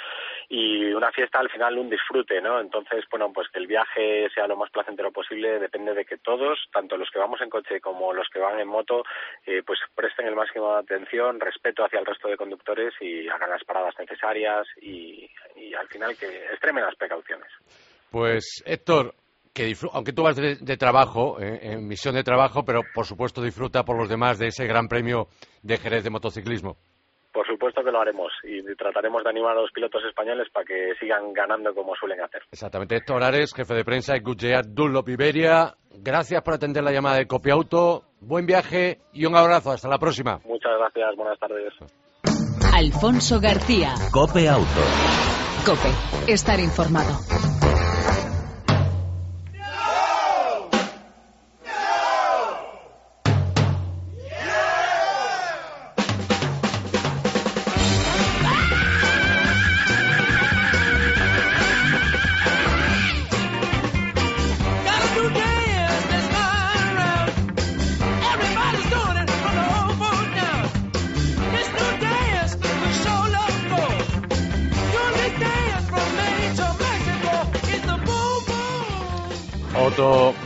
y 0.48 0.92
una 0.92 1.10
fiesta 1.12 1.38
al 1.38 1.50
final 1.50 1.78
un 1.78 1.90
disfrute, 1.90 2.40
¿no? 2.40 2.60
Entonces, 2.60 3.04
bueno, 3.10 3.32
pues 3.32 3.48
que 3.48 3.58
el 3.58 3.66
viaje 3.66 4.28
sea 4.34 4.46
lo 4.46 4.56
más 4.56 4.70
placentero 4.70 5.10
posible 5.10 5.58
depende 5.58 5.94
de 5.94 6.04
que 6.04 6.18
todos, 6.18 6.58
tanto 6.72 6.96
los 6.96 7.10
que 7.10 7.18
vamos 7.18 7.40
en 7.40 7.50
coche 7.50 7.80
como 7.80 8.12
los 8.12 8.28
que 8.28 8.38
van 8.38 8.58
en 8.58 8.68
moto, 8.68 9.04
eh, 9.46 9.62
pues 9.66 9.78
presten 9.94 10.26
el 10.26 10.34
máximo 10.34 10.72
de 10.72 10.80
atención, 10.80 11.38
respeto 11.38 11.84
hacia 11.84 11.98
el 11.98 12.06
resto 12.06 12.28
de 12.28 12.36
conductores 12.36 12.94
y 13.00 13.28
hagan 13.28 13.50
las 13.50 13.64
paradas 13.64 13.94
necesarias 13.98 14.66
y, 14.80 15.28
al 15.78 15.88
final 15.88 16.16
que 16.16 16.26
extremen 16.46 16.84
las 16.84 16.94
precauciones. 16.96 17.48
Pues 18.10 18.62
Héctor, 18.64 19.14
que 19.52 19.74
aunque 19.92 20.12
tú 20.12 20.22
vas 20.22 20.36
de, 20.36 20.76
trabajo, 20.76 21.40
eh, 21.40 21.58
en 21.62 21.86
misión 21.86 22.14
de 22.14 22.22
trabajo, 22.22 22.64
pero 22.64 22.82
por 22.94 23.06
supuesto 23.06 23.42
disfruta 23.42 23.84
por 23.84 23.98
los 23.98 24.08
demás 24.08 24.38
de 24.38 24.46
ese 24.48 24.66
gran 24.66 24.88
premio 24.88 25.28
de 25.62 25.76
Jerez 25.78 26.04
de 26.04 26.10
motociclismo. 26.10 26.76
Por 27.34 27.44
supuesto 27.48 27.82
que 27.82 27.90
lo 27.90 28.00
haremos 28.00 28.32
y 28.44 28.62
trataremos 28.76 29.24
de 29.24 29.30
animar 29.30 29.58
a 29.58 29.60
los 29.60 29.72
pilotos 29.72 30.00
españoles 30.08 30.46
para 30.52 30.64
que 30.64 30.94
sigan 31.00 31.32
ganando 31.32 31.74
como 31.74 31.96
suelen 31.96 32.20
hacer. 32.20 32.42
Exactamente. 32.52 32.94
Héctor 32.94 33.24
Ares, 33.24 33.52
jefe 33.52 33.74
de 33.74 33.84
prensa 33.84 34.14
de 34.14 34.20
Goodyear 34.20 34.64
Dunlop 34.68 35.08
Iberia. 35.08 35.74
Gracias 35.98 36.40
por 36.42 36.54
atender 36.54 36.84
la 36.84 36.92
llamada 36.92 37.16
de 37.16 37.26
Copiauto. 37.26 38.04
Buen 38.20 38.46
viaje 38.46 39.00
y 39.12 39.26
un 39.26 39.34
abrazo. 39.34 39.72
Hasta 39.72 39.88
la 39.88 39.98
próxima. 39.98 40.38
Muchas 40.44 40.78
gracias. 40.78 41.16
Buenas 41.16 41.38
tardes. 41.40 41.74
Alfonso 42.72 43.40
García. 43.40 43.94
Cope 44.12 44.48
Auto. 44.48 44.80
Cope. 45.66 46.32
Estar 46.32 46.60
informado. 46.60 47.53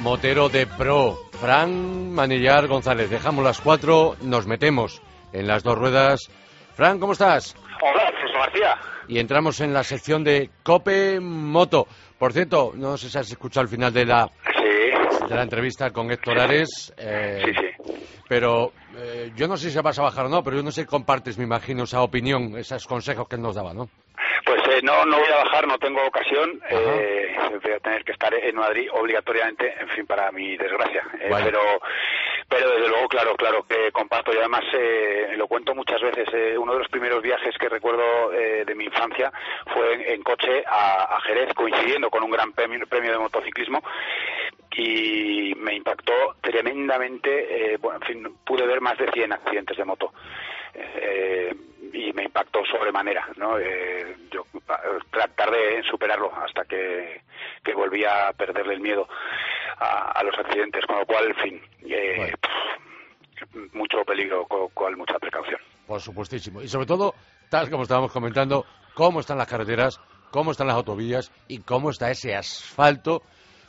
Motero 0.03 0.49
de 0.49 0.67
pro, 0.67 1.17
Fran 1.41 2.13
Manillar 2.13 2.67
González. 2.67 3.11
Dejamos 3.11 3.45
las 3.45 3.61
cuatro, 3.61 4.17
nos 4.23 4.47
metemos 4.47 5.03
en 5.33 5.47
las 5.47 5.63
dos 5.63 5.79
ruedas. 5.79 6.31
Fran, 6.75 6.99
¿cómo 6.99 7.13
estás? 7.13 7.55
Hola, 7.83 8.09
Alfonso 8.09 8.39
García. 8.39 8.75
Y 9.07 9.19
entramos 9.19 9.61
en 9.61 9.73
la 9.73 9.85
sección 9.85 10.25
de 10.25 10.51
Cope 10.63 11.21
Moto. 11.21 11.87
Por 12.19 12.33
cierto, 12.33 12.73
no 12.75 12.97
sé 12.97 13.11
si 13.11 13.19
has 13.19 13.31
escuchado 13.31 13.65
el 13.65 13.69
final 13.69 13.93
de 13.93 14.07
la, 14.07 14.31
de 15.29 15.35
la 15.35 15.43
entrevista 15.43 15.91
con 15.91 16.11
Héctor 16.11 16.41
Ares. 16.41 16.93
Eh, 16.97 17.43
sí, 17.45 17.53
sí. 17.53 17.78
Pero 18.29 18.73
eh, 18.97 19.33
yo 19.35 19.49
no 19.49 19.57
sé 19.57 19.71
si 19.71 19.79
vas 19.79 19.99
a 19.99 20.03
bajar 20.03 20.27
o 20.27 20.29
no, 20.29 20.43
pero 20.43 20.57
yo 20.57 20.63
no 20.63 20.71
sé 20.71 20.83
si 20.83 20.87
compartes, 20.87 21.39
me 21.39 21.45
imagino, 21.45 21.85
esa 21.85 22.03
opinión, 22.03 22.57
esos 22.57 22.87
consejos 22.87 23.27
que 23.29 23.37
él 23.37 23.43
nos 23.43 23.55
daba, 23.55 23.73
¿no? 23.73 23.89
Pues 24.45 24.61
eh, 24.69 24.81
no, 24.83 25.05
no 25.05 25.19
voy 25.19 25.29
a 25.29 25.45
bajar, 25.45 25.67
no 25.67 25.79
tengo 25.79 26.05
ocasión. 26.07 26.61
Eh, 26.71 27.37
voy 27.63 27.73
a 27.73 27.81
tener 27.81 28.05
que 28.05 28.13
estar 28.13 28.33
en 28.35 28.57
Madrid 28.57 28.89
obligatoriamente, 28.93 29.75
en 29.81 29.89
fin, 29.91 30.07
para 30.07 30.31
mi 30.33 30.57
desgracia. 30.57 31.03
Eh, 31.21 31.31
pero, 31.45 31.61
pero 32.49 32.71
desde 32.71 32.89
luego, 32.89 33.09
claro, 33.09 33.35
claro 33.37 33.65
que 33.69 33.93
comparto. 33.93 34.33
Y 34.33 34.39
además 34.39 34.65
eh, 34.73 35.35
lo 35.37 35.47
cuento 35.47 35.75
muchas 35.75 36.01
veces. 36.01 36.29
uno 36.59 36.73
de 36.73 36.79
los 36.79 36.89
primeros 36.89 37.23
viajes 37.23 37.57
que 37.59 37.69
recuerdo 37.69 38.31
de 38.31 38.75
mi 38.75 38.85
infancia 38.85 39.33
fue 39.73 40.13
en, 40.13 40.23
coche 40.23 40.65
a, 40.67 41.19
Jerez, 41.25 41.53
coincidiendo 41.55 42.11
con 42.11 42.23
un 42.23 42.31
gran 42.31 42.53
premio, 42.53 42.87
premio 42.87 43.13
de 43.13 43.19
motociclismo 43.19 43.83
y 44.77 45.55
me 45.57 45.75
impactó 45.75 46.37
tremendamente. 46.41 47.77
bueno, 47.81 47.99
en 48.01 48.07
fin, 48.07 48.37
pude 48.45 48.67
ver 48.67 48.81
más 48.81 48.97
de 48.99 49.11
100 49.11 49.33
accidentes 49.33 49.77
de 49.77 49.85
moto. 49.85 50.13
Eh, 50.75 51.55
y 51.93 52.13
me 52.13 52.25
impactó 52.25 52.65
sobremanera, 52.65 53.29
¿no? 53.37 53.59
Eh, 53.59 54.17
yo 54.31 54.45
tardé 55.35 55.77
en 55.77 55.85
superarlo 55.85 56.33
hasta 56.35 56.65
que, 56.65 57.23
que 57.65 57.75
volví 57.75 58.05
a 58.05 58.33
perderle 58.33 58.75
el 58.75 58.81
miedo 58.81 59.09
a, 59.79 60.23
los 60.25 60.37
accidentes, 60.39 60.85
con 60.87 60.99
lo 60.99 61.07
cual, 61.07 61.29
en 61.29 61.37
fin, 61.37 61.63
eh, 61.89 62.33
mucho 63.73 63.99
peligro, 64.05 64.45
con 64.47 64.69
cual 64.69 64.97
mucha 64.97 65.19
precaución. 65.19 65.61
Por 65.87 66.01
supuestísimo. 66.01 66.61
Y 66.61 66.69
sobre 66.69 66.87
todo, 66.87 67.15
tal 67.49 67.71
como 67.71 67.85
estábamos 67.85 68.13
comentando, 68.13 68.67
cómo 68.95 69.21
están 69.21 69.39
las 69.39 69.47
carreteras, 69.47 70.01
cómo 70.31 70.51
están 70.51 70.67
las 70.67 70.77
autovías 70.77 71.33
y 71.47 71.61
cómo 71.61 71.91
está 71.91 72.11
ese 72.11 72.35
asfalto, 72.35 73.23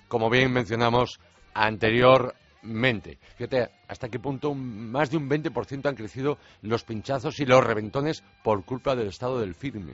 como 0.07 0.29
bien 0.29 0.51
mencionamos 0.51 1.19
anterior 1.53 2.33
mente. 2.61 3.17
Fíjate 3.37 3.69
hasta 3.87 4.09
qué 4.09 4.19
punto 4.19 4.53
más 4.53 5.09
de 5.11 5.17
un 5.17 5.29
20% 5.29 5.87
han 5.87 5.95
crecido 5.95 6.37
los 6.61 6.83
pinchazos 6.83 7.39
y 7.39 7.45
los 7.45 7.63
reventones 7.63 8.23
por 8.43 8.63
culpa 8.65 8.95
del 8.95 9.07
estado 9.07 9.39
del 9.39 9.55
firme. 9.55 9.93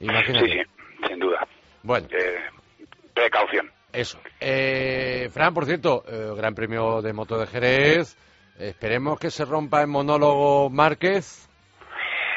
Imagínate. 0.00 0.48
Sí, 0.48 0.52
sí, 0.52 1.06
sin 1.08 1.18
duda. 1.18 1.46
Bueno. 1.82 2.08
Eh, 2.10 2.36
precaución. 3.14 3.70
Eso. 3.92 4.18
Eh, 4.40 5.28
Fran, 5.30 5.54
por 5.54 5.66
cierto, 5.66 6.04
eh, 6.08 6.32
Gran 6.36 6.54
Premio 6.54 7.00
de 7.00 7.12
Moto 7.12 7.38
de 7.38 7.46
Jerez. 7.46 8.16
Esperemos 8.58 9.18
que 9.18 9.30
se 9.30 9.44
rompa 9.44 9.82
el 9.82 9.88
monólogo 9.88 10.70
Márquez. 10.70 11.48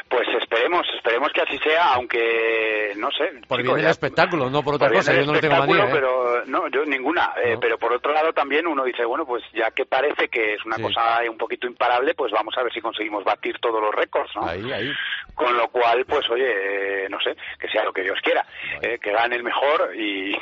Pues 0.09 0.27
esperemos, 0.49 0.87
esperemos 0.95 1.31
que 1.33 1.41
así 1.41 1.57
sea, 1.57 1.93
aunque 1.95 2.93
no 2.95 3.09
sé. 3.11 3.41
Por 3.47 3.61
bien 3.61 3.79
el 3.79 3.87
espectáculo, 3.87 4.49
no 4.49 4.63
por 4.63 4.75
otra 4.75 4.89
cosa, 4.89 5.13
yo 5.13 5.25
no 5.25 5.33
le 5.33 5.41
tengo 5.41 5.57
manía. 5.57 5.89
Pero 5.91 6.45
no, 6.45 6.69
yo 6.69 6.85
ninguna. 6.85 7.33
Eh, 7.43 7.57
pero 7.59 7.77
por 7.77 7.93
otro 7.93 8.13
lado 8.13 8.31
también 8.31 8.65
uno 8.65 8.83
dice, 8.85 9.03
bueno, 9.05 9.25
pues 9.25 9.43
ya 9.53 9.71
que 9.71 9.85
parece 9.85 10.29
que 10.29 10.53
es 10.53 10.65
una 10.65 10.77
cosa 10.77 11.19
un 11.29 11.37
poquito 11.37 11.67
imparable, 11.67 12.13
pues 12.15 12.31
vamos 12.31 12.55
a 12.57 12.63
ver 12.63 12.71
si 12.71 12.79
conseguimos 12.79 13.23
batir 13.25 13.57
todos 13.59 13.81
los 13.81 13.93
récords, 13.93 14.31
¿no? 14.35 14.47
Ahí, 14.47 14.71
ahí. 14.71 14.91
Con 15.37 15.55
lo 15.55 15.67
cual, 15.67 16.03
pues 16.05 16.27
oye, 16.31 17.05
eh, 17.05 17.07
no 17.11 17.19
sé, 17.19 17.35
que 17.59 17.69
sea 17.69 17.83
lo 17.83 17.93
que 17.93 18.01
Dios 18.01 18.19
quiera, 18.23 18.43
eh, 18.81 18.97
que 18.97 19.11
gane 19.11 19.35
el 19.35 19.43
mejor 19.43 19.95
y, 19.95 20.35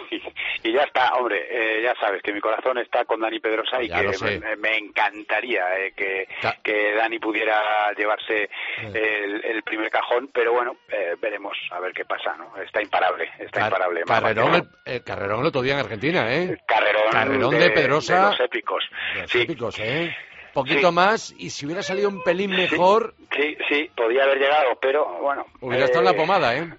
y, 0.64 0.72
ya 0.72 0.84
está. 0.84 1.14
Hombre, 1.16 1.82
ya 1.84 1.94
sabes 2.00 2.22
que 2.22 2.32
mi 2.32 2.40
corazón 2.40 2.78
está 2.78 3.04
con 3.04 3.20
Dani 3.20 3.42
Pedrosa 3.42 3.84
y 3.84 3.90
que 3.90 4.56
me, 4.58 4.78
encantaría 4.78 5.66
que, 5.98 6.30
que 6.64 6.94
Dani 6.94 7.20
pudiera 7.20 7.92
llevarse 7.92 8.50
el, 8.94 9.44
el, 9.44 9.64
primer 9.64 9.90
cajón, 9.90 10.30
pero 10.34 10.54
bueno, 10.54 10.78
veremos 11.20 11.58
a 11.72 11.82
ver 11.82 11.92
qué 11.92 12.06
pasa, 12.06 12.34
¿no? 12.38 12.56
Está 12.62 12.82
imparable, 12.82 13.30
está 13.38 13.66
imparable. 13.66 14.04
Carrerón, 14.06 14.70
el, 14.86 15.04
carrerón 15.04 15.42
el 15.42 15.48
otro 15.48 15.62
día 15.62 15.74
en 15.74 15.80
Argentina, 15.82 16.34
¿eh? 16.34 16.58
Carrerón, 16.66 17.50
de, 17.52 17.70
Pedrosa. 17.72 18.30
los 18.30 18.40
épicos. 18.40 18.90
sí. 19.26 19.42
épicos, 19.42 19.78
¿eh? 19.80 20.16
Poquito 20.56 20.90
más 20.94 21.36
y 21.38 21.50
si 21.50 21.66
hubiera 21.66 21.84
salido 21.84 22.08
un 22.08 22.24
pelín 22.24 22.52
mejor. 22.52 23.14
Sí, 23.36 23.58
sí, 23.68 23.92
podía 23.94 24.24
haber 24.24 24.40
llegado, 24.40 24.80
pero 24.82 25.06
bueno. 25.22 25.46
Hubiera 25.60 25.84
estado 25.84 26.00
en 26.00 26.06
la 26.06 26.12
eh, 26.12 26.16
pomada, 26.16 26.56
¿eh? 26.56 26.70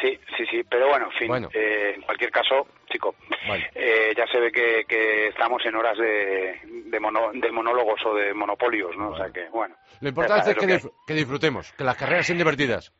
Sí, 0.00 0.18
sí, 0.34 0.44
sí, 0.50 0.62
pero 0.70 0.88
bueno, 0.88 1.08
en 1.12 1.18
fin, 1.18 1.48
eh, 1.52 1.92
en 1.96 2.00
cualquier 2.00 2.30
caso, 2.30 2.66
chico, 2.90 3.14
eh, 3.74 4.14
ya 4.16 4.26
se 4.26 4.40
ve 4.40 4.50
que, 4.50 4.84
que, 4.88 5.28
estamos 5.28 5.62
en 5.66 5.74
horas 5.76 5.98
de, 5.98 6.60
de, 6.64 6.98
monólogos 6.98 8.00
o 8.06 8.14
de 8.14 8.32
monopolios, 8.32 8.96
¿no? 8.96 9.10
O 9.10 9.16
sea 9.18 9.28
que, 9.28 9.50
bueno. 9.50 9.74
Lo 10.00 10.08
importante 10.08 10.52
es, 10.52 10.56
que, 10.56 10.90
que, 11.06 11.14
disfrutemos, 11.14 11.72
que 11.72 11.84
las 11.84 11.96
carreras 11.96 12.26
sean 12.26 12.38
divertidas. 12.38 12.90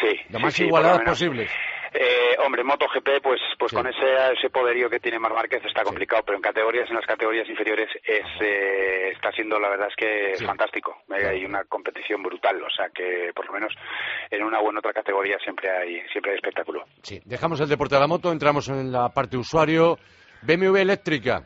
sí. 0.00 0.20
Lo 0.28 0.38
más 0.38 0.58
igualadas 0.60 1.00
posibles. 1.00 1.50
Eh, 1.92 2.36
hombre, 2.44 2.62
MotoGP, 2.62 3.20
pues, 3.22 3.40
pues 3.58 3.72
con 3.72 3.86
ese, 3.86 4.32
ese 4.36 4.50
poderío 4.50 4.88
que 4.88 5.00
tiene 5.00 5.18
Mar 5.18 5.34
Márquez 5.34 5.64
está 5.64 5.82
complicado, 5.82 6.22
pero 6.24 6.36
en 6.36 6.42
categorías, 6.42 6.88
en 6.88 6.96
las 6.96 7.06
categorías 7.06 7.48
inferiores 7.48 7.88
es, 8.04 8.26
eh, 8.40 9.10
está 9.12 9.32
siendo, 9.32 9.58
la 9.58 9.70
verdad 9.70 9.88
es 9.88 9.96
que 9.96 10.44
fantástico. 10.44 11.02
Hay 11.10 11.44
una 11.44 11.64
competición 11.64 12.22
brutal, 12.22 12.62
o 12.62 12.70
sea 12.70 12.88
que 12.90 13.32
por 13.34 13.46
lo 13.46 13.52
menos 13.52 13.72
en 14.30 14.44
una 14.44 14.60
u 14.60 14.68
otra 14.68 14.92
categoría 14.92 15.36
siempre 15.42 15.68
hay, 15.68 16.00
siempre 16.12 16.32
hay 16.32 16.36
espectáculo. 16.36 16.84
Sí, 17.02 17.20
dejamos 17.24 17.60
el 17.60 17.68
deporte 17.68 17.96
de 17.96 18.00
la 18.00 18.06
moto, 18.06 18.30
entramos 18.30 18.68
en 18.68 18.92
la 18.92 19.08
parte 19.08 19.36
usuario. 19.36 19.98
BMW 20.42 20.76
eléctrica. 20.76 21.42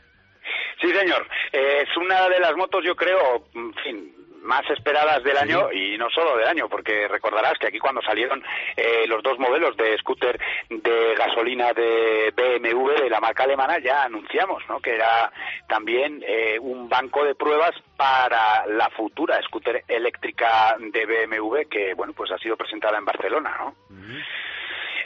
Sí, 0.80 0.92
señor. 0.92 1.26
Eh, 1.52 1.83
es 1.83 1.96
una 1.96 2.28
de 2.28 2.38
las 2.40 2.54
motos, 2.57 2.85
yo 2.85 2.94
creo, 2.94 3.46
en 3.54 3.72
fin, 3.83 4.14
más 4.44 4.68
esperadas 4.70 5.22
del 5.24 5.37
año 5.37 5.72
y 5.72 5.96
no 5.98 6.09
solo 6.11 6.37
del 6.37 6.46
año, 6.46 6.68
porque 6.68 7.09
recordarás 7.09 7.54
que 7.59 7.66
aquí 7.66 7.78
cuando 7.78 8.02
salieron 8.02 8.42
eh, 8.76 9.07
los 9.07 9.22
dos 9.22 9.38
modelos 9.38 9.76
de 9.76 9.96
scooter 9.98 10.38
de 10.68 11.14
gasolina 11.16 11.72
de 11.72 12.33
BMW 12.37 13.02
de 13.02 13.11
la 13.11 13.20
marca 13.20 13.44
alemana 13.44 13.78
ya 13.78 14.04
anunciamos 14.04 14.62
¿no? 14.68 14.80
que 14.80 14.94
era 14.94 15.33
también 15.66 16.22
eh, 16.26 16.59
un 16.61 16.88
banco 16.88 17.24
de 17.24 17.35
pruebas 17.35 17.72
para 17.96 18.66
la 18.66 18.90
futura 18.90 19.40
scooter 19.42 19.83
eléctrica 19.88 20.76
de 20.78 21.07
BMW 21.07 21.62
que 21.70 21.94
bueno 21.94 22.12
pues 22.12 22.30
ha 22.30 22.38
sido 22.38 22.57
presentada 22.57 22.98
en 22.98 23.04
Barcelona, 23.04 23.57
¿no? 23.59 23.74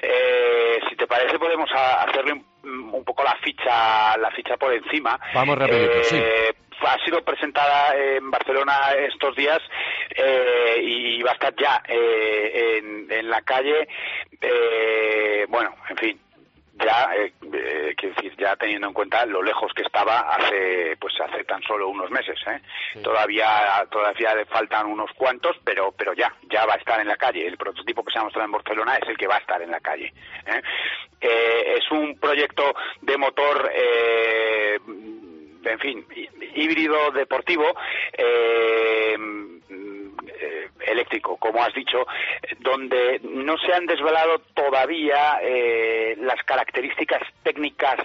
Eh, 0.01 0.79
si 0.89 0.97
te 0.97 1.07
parece 1.07 1.39
podemos 1.39 1.69
hacerle 1.75 2.33
un, 2.63 3.05
poco 3.05 3.23
la 3.25 3.37
ficha 3.43 4.17
la 4.17 4.31
ficha 4.31 4.57
por 4.57 4.73
encima. 4.73 5.19
Vamos 5.35 5.59
rapidito, 5.59 6.05
sí 6.05 6.23
ha 6.87 7.05
sido 7.05 7.23
presentada 7.23 7.95
en 7.97 8.31
Barcelona 8.31 8.93
estos 8.99 9.35
días 9.37 9.61
eh, 10.11 10.81
y 10.83 11.23
va 11.23 11.33
a 11.33 11.35
estar 11.35 11.55
ya 11.57 11.83
eh, 11.87 12.81
en, 13.11 13.29
la 13.29 13.43
calle. 13.43 13.89
Eh, 14.41 15.47
bueno, 15.49 15.75
en 15.91 15.97
fin, 15.97 16.21
ya 16.75 17.11
quiero 17.97 18.15
decir 18.15 18.37
ya 18.39 18.55
teniendo 18.57 18.87
en 18.87 18.95
cuenta 18.95 19.27
lo 19.27 19.43
lejos 19.43 19.73
que 19.75 19.83
estaba 19.83 20.21
hace 20.21 20.97
pues 21.01 21.13
hace 21.21 21.43
tan 21.43 21.61
solo 21.63 21.89
unos 21.89 22.09
meses 22.09 22.39
todavía 23.03 23.85
todavía 23.91 24.33
le 24.37 24.45
faltan 24.45 24.87
unos 24.87 25.11
cuantos 25.15 25.57
pero 25.65 25.91
pero 25.91 26.13
ya 26.15 26.33
ya 26.49 26.65
va 26.67 26.75
a 26.75 26.79
estar 26.79 27.01
en 27.01 27.09
la 27.09 27.17
calle. 27.17 27.47
El 27.47 27.57
prototipo 27.57 28.05
que 28.05 28.13
se 28.13 28.21
ha 28.21 28.23
mostrado 28.23 28.47
en 28.47 28.53
Barcelona 28.53 28.97
es 28.97 29.09
el 29.09 29.17
que 29.17 29.27
va 29.27 29.37
a 29.37 29.41
estar 29.41 29.61
en 29.61 29.73
la 29.73 29.81
calle 29.81 30.13
es 31.21 31.91
un 31.91 32.17
proyecto 32.19 32.75
de 33.03 33.17
motor 33.19 33.73
en 35.69 35.79
fin, 35.79 36.07
híbrido 36.55 37.11
deportivo 37.13 37.65
eh, 38.13 39.17
eh, 39.71 40.69
eléctrico, 40.87 41.37
como 41.37 41.63
has 41.63 41.75
dicho, 41.75 42.07
donde 42.59 43.21
no 43.23 43.57
se 43.59 43.73
han 43.73 43.87
desvelado 43.87 44.41
todavía 44.55 45.39
eh, 45.43 46.17
las 46.19 46.43
características 46.45 47.23
técnicas 47.43 47.99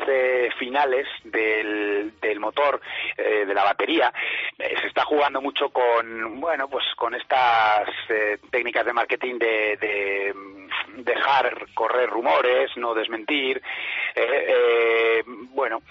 finales 0.58 1.08
del, 1.24 2.14
del 2.22 2.40
motor, 2.40 2.82
de 3.18 3.54
la 3.54 3.64
batería. 3.64 4.14
se 4.58 4.88
está 4.88 5.04
jugando 5.06 5.42
mucho 5.42 5.70
con, 5.70 6.40
bueno, 6.40 6.68
pues 6.70 6.86
con 6.96 7.14
estas 7.16 7.90
técnicas 8.50 8.86
de 8.86 8.94
marketing 8.94 9.38
de, 9.38 9.78
de 9.78 10.34
dejar 10.98 11.66
correr 11.74 12.10
rumores, 12.10 12.76
no 12.78 12.94
desmentir. 12.94 13.62
bueno, 15.50 15.82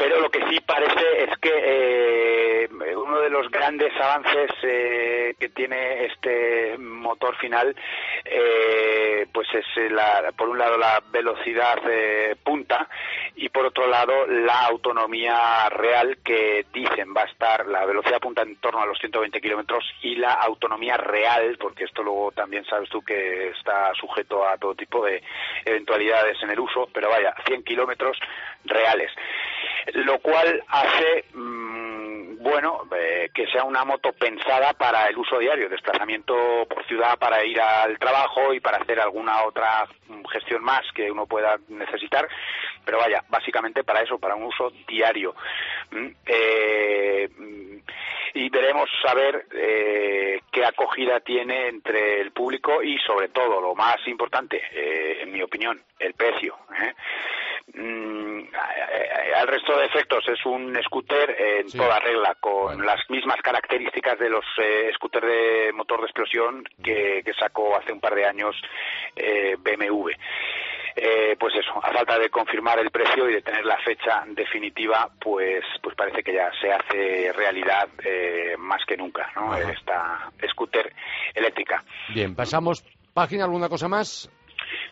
pero 0.00 0.18
lo 0.18 0.30
que 0.30 0.40
sí 0.48 0.58
parece 0.60 1.24
es 1.24 1.38
que 1.40 1.52
eh, 1.52 2.68
uno 2.96 3.20
de 3.20 3.28
los 3.28 3.50
grandes 3.70 3.94
avances 4.00 4.50
eh, 4.64 5.34
que 5.38 5.48
tiene 5.50 6.06
este 6.06 6.76
motor 6.76 7.36
final 7.36 7.76
eh, 8.24 9.26
pues 9.32 9.46
es 9.54 9.92
la, 9.92 10.32
por 10.36 10.48
un 10.48 10.58
lado 10.58 10.76
la 10.76 11.00
velocidad 11.12 11.78
punta 12.42 12.88
y 13.36 13.48
por 13.48 13.66
otro 13.66 13.86
lado 13.86 14.26
la 14.26 14.66
autonomía 14.66 15.68
real 15.68 16.18
que 16.24 16.66
dicen 16.72 17.14
va 17.16 17.22
a 17.22 17.30
estar 17.30 17.64
la 17.66 17.86
velocidad 17.86 18.18
punta 18.18 18.42
en 18.42 18.56
torno 18.56 18.80
a 18.80 18.86
los 18.86 18.98
120 18.98 19.40
kilómetros 19.40 19.84
y 20.02 20.16
la 20.16 20.32
autonomía 20.32 20.96
real 20.96 21.56
porque 21.60 21.84
esto 21.84 22.02
luego 22.02 22.32
también 22.32 22.64
sabes 22.64 22.88
tú 22.88 23.02
que 23.02 23.50
está 23.50 23.92
sujeto 23.94 24.44
a 24.48 24.58
todo 24.58 24.74
tipo 24.74 25.04
de 25.04 25.22
eventualidades 25.64 26.42
en 26.42 26.50
el 26.50 26.58
uso 26.58 26.88
pero 26.92 27.08
vaya 27.08 27.32
100 27.46 27.62
kilómetros 27.62 28.18
reales. 28.64 29.12
Lo 29.94 30.18
cual 30.18 30.62
hace 30.68 31.24
mm, 31.32 31.69
bueno 32.40 32.88
eh, 32.96 33.28
que 33.34 33.46
sea 33.48 33.64
una 33.64 33.84
moto 33.84 34.12
pensada 34.12 34.72
para 34.72 35.06
el 35.08 35.18
uso 35.18 35.38
diario, 35.38 35.68
desplazamiento 35.68 36.34
por 36.68 36.86
ciudad 36.86 37.18
para 37.18 37.44
ir 37.44 37.60
al 37.60 37.98
trabajo 37.98 38.54
y 38.54 38.60
para 38.60 38.78
hacer 38.78 38.98
alguna 38.98 39.44
otra 39.44 39.86
gestión 40.32 40.62
más 40.62 40.80
que 40.94 41.10
uno 41.10 41.26
pueda 41.26 41.56
necesitar, 41.68 42.26
pero 42.84 42.98
vaya, 42.98 43.22
básicamente 43.28 43.84
para 43.84 44.02
eso, 44.02 44.18
para 44.18 44.36
un 44.36 44.44
uso 44.44 44.72
diario. 44.88 45.34
Mm, 45.90 46.08
eh, 46.26 47.28
y 48.32 48.48
veremos 48.48 48.88
saber 49.02 49.46
eh, 49.52 50.40
qué 50.50 50.64
acogida 50.64 51.20
tiene 51.20 51.68
entre 51.68 52.20
el 52.20 52.32
público 52.32 52.82
y 52.82 52.96
sobre 52.98 53.28
todo, 53.28 53.60
lo 53.60 53.74
más 53.74 53.96
importante, 54.06 54.62
en 54.72 55.30
mi 55.32 55.42
opinión, 55.42 55.82
el 55.98 56.14
precio. 56.14 56.56
Mm, 57.74 58.42
al 59.36 59.48
resto 59.48 59.76
de 59.76 59.86
efectos 59.86 60.24
es 60.28 60.44
un 60.44 60.76
scooter 60.84 61.30
en 61.38 61.70
toda 61.70 61.98
regla, 62.00 62.36
con 62.40 62.84
las 62.84 62.98
mismas 63.08 63.40
características 63.42 64.18
de 64.18 64.28
los 64.28 64.44
eh, 64.62 64.90
scooters 64.94 65.26
de 65.26 65.72
motor 65.72 66.00
de 66.00 66.06
explosión 66.06 66.64
que, 66.82 67.22
sacó 67.38 67.76
hace 67.76 67.92
un 67.92 68.00
par 68.00 68.14
de 68.14 68.26
años 68.26 68.54
eh, 69.16 69.56
BMW. 69.56 70.10
Eh, 70.96 71.36
pues 71.38 71.54
eso, 71.54 71.72
a 71.82 71.92
falta 71.92 72.18
de 72.18 72.28
confirmar 72.28 72.78
el 72.80 72.90
precio 72.90 73.30
y 73.30 73.34
de 73.34 73.42
tener 73.42 73.64
la 73.64 73.78
fecha 73.78 74.24
definitiva, 74.26 75.08
pues, 75.20 75.64
pues 75.80 75.94
parece 75.94 76.22
que 76.22 76.34
ya 76.34 76.50
se 76.60 76.70
hace 76.72 77.32
realidad 77.32 77.88
más 78.58 78.84
que 78.84 78.96
nunca, 78.96 79.30
¿no? 79.36 79.56
Esta 79.56 80.30
scooter 80.50 80.92
eléctrica. 81.34 81.82
Bien, 82.12 82.34
pasamos 82.34 82.84
página, 83.14 83.44
¿alguna 83.44 83.68
cosa 83.68 83.88
más? 83.88 84.28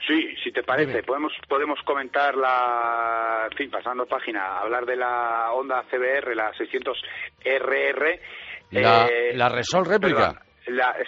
Sí, 0.06 0.34
si 0.42 0.52
te 0.52 0.62
parece, 0.62 1.02
podemos 1.02 1.32
podemos 1.48 1.78
comentar 1.84 2.34
la, 2.36 3.48
en 3.50 3.56
fin, 3.56 3.70
pasando 3.70 4.06
página, 4.06 4.58
hablar 4.58 4.86
de 4.86 4.96
la 4.96 5.52
Honda 5.52 5.84
CBR, 5.90 6.34
la 6.34 6.52
600 6.54 6.98
RR. 7.44 8.20
La, 8.70 9.06
eh, 9.06 9.34
la 9.34 9.48
Resol 9.48 9.86
réplica. 9.86 10.40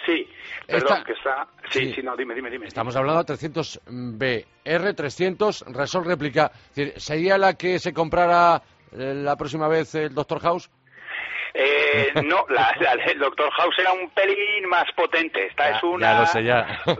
sí, 0.05 0.27
perdón, 0.67 1.03
que 1.05 1.13
está... 1.13 1.47
Sí, 1.69 1.93
sí, 1.93 2.01
no, 2.01 2.17
dime, 2.17 2.33
dime, 2.33 2.49
dime. 2.49 2.67
Estamos 2.67 2.95
hablando 2.95 3.23
de 3.23 3.33
300B, 3.33 4.45
R300, 4.65 5.73
Resol 5.73 6.05
réplica. 6.05 6.51
¿Sería 6.97 7.37
la 7.37 7.53
que 7.53 7.79
se 7.79 7.93
comprara 7.93 8.61
eh, 8.91 9.13
la 9.15 9.35
próxima 9.35 9.67
vez 9.67 9.95
el 9.95 10.13
Doctor 10.13 10.39
House? 10.41 10.69
Eh, 11.53 12.11
no, 12.25 12.45
la, 12.49 12.73
del 13.05 13.19
Doctor 13.19 13.51
House 13.51 13.75
era 13.79 13.91
un 13.93 14.09
pelín 14.11 14.67
más 14.69 14.91
potente. 14.93 15.47
Esta 15.47 15.69
es 15.71 15.83
una, 15.83 16.25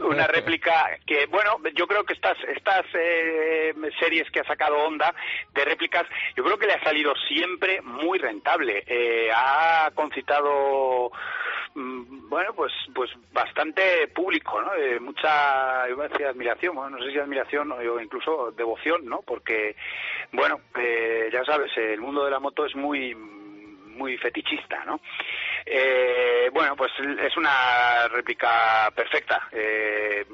una 0.02 0.26
réplica 0.26 0.90
que, 1.06 1.26
bueno, 1.26 1.56
yo 1.74 1.86
creo 1.86 2.04
que 2.04 2.14
estas, 2.14 2.36
estas 2.44 2.84
eh, 2.94 3.74
series 3.98 4.30
que 4.30 4.40
ha 4.40 4.44
sacado 4.44 4.76
Honda 4.76 5.14
de 5.54 5.64
réplicas, 5.64 6.04
yo 6.36 6.44
creo 6.44 6.58
que 6.58 6.66
le 6.66 6.74
ha 6.74 6.84
salido 6.84 7.14
siempre 7.28 7.80
muy 7.82 8.18
rentable. 8.18 8.84
Eh, 8.86 9.30
ha 9.34 9.90
concitado 9.94 11.10
mm, 11.74 12.28
bueno, 12.28 12.52
pues 12.54 12.72
pues 12.94 13.10
bastante 13.32 14.08
público, 14.08 14.60
¿no? 14.60 14.70
mucha, 15.00 15.88
yo 15.88 15.96
decía 15.96 16.30
admiración, 16.30 16.74
bueno, 16.74 16.96
no 16.96 17.04
sé 17.04 17.12
si 17.12 17.18
admiración 17.18 17.72
o 17.72 18.00
incluso 18.00 18.52
devoción, 18.52 19.04
¿no? 19.06 19.20
Porque, 19.22 19.76
bueno, 20.32 20.60
ya 21.32 21.44
sabes, 21.44 21.70
el 21.76 22.00
mundo 22.00 22.24
de 22.24 22.30
la 22.30 22.40
moto 22.40 22.64
es 22.64 22.74
muy 22.74 23.14
muy 23.92 24.16
fetichista, 24.18 24.84
¿no? 24.84 25.00
Eh, 25.64 26.50
bueno, 26.52 26.76
pues 26.76 26.92
es 26.98 27.36
una 27.36 28.08
réplica 28.08 28.90
perfecta. 28.94 29.48
Eh, 29.52 30.24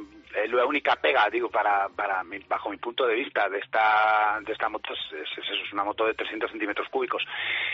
la 0.49 0.65
única 0.65 0.97
pega, 0.97 1.29
digo, 1.31 1.51
para, 1.51 1.89
para 1.89 2.23
bajo 2.49 2.71
mi 2.71 2.77
punto 2.77 3.07
de 3.07 3.15
vista 3.15 3.49
de 3.49 3.59
esta, 3.59 4.39
de 4.45 4.53
esta 4.53 4.69
moto 4.69 4.93
es, 4.93 5.39
es, 5.39 5.73
una 5.73 5.85
moto 5.85 6.07
de 6.07 6.15
300 6.15 6.51
centímetros 6.51 6.89
cúbicos. 6.89 7.25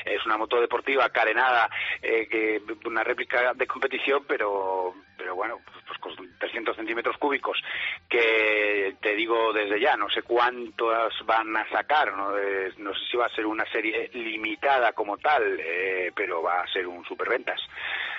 Es 0.04 0.24
una 0.24 0.36
moto 0.36 0.60
deportiva, 0.60 1.08
carenada, 1.10 1.68
eh, 2.02 2.26
que 2.28 2.62
una 2.86 3.04
réplica 3.04 3.54
de 3.54 3.66
competición, 3.66 4.24
pero, 4.26 4.94
bueno, 5.34 5.60
pues, 5.86 5.98
con 5.98 6.14
300 6.38 6.76
centímetros 6.76 7.16
cúbicos, 7.18 7.62
que 8.08 8.96
te 9.00 9.14
digo 9.14 9.52
desde 9.52 9.80
ya, 9.80 9.96
no 9.96 10.08
sé 10.10 10.22
cuántos 10.22 11.14
van 11.26 11.56
a 11.56 11.68
sacar, 11.68 12.14
no, 12.14 12.36
eh, 12.36 12.72
no 12.78 12.94
sé 12.94 13.00
si 13.10 13.16
va 13.16 13.26
a 13.26 13.34
ser 13.34 13.46
una 13.46 13.64
serie 13.70 14.10
limitada 14.14 14.92
como 14.92 15.16
tal, 15.18 15.58
eh, 15.60 16.12
pero 16.14 16.42
va 16.42 16.60
a 16.60 16.68
ser 16.68 16.86
un 16.86 17.04
superventas. 17.04 17.60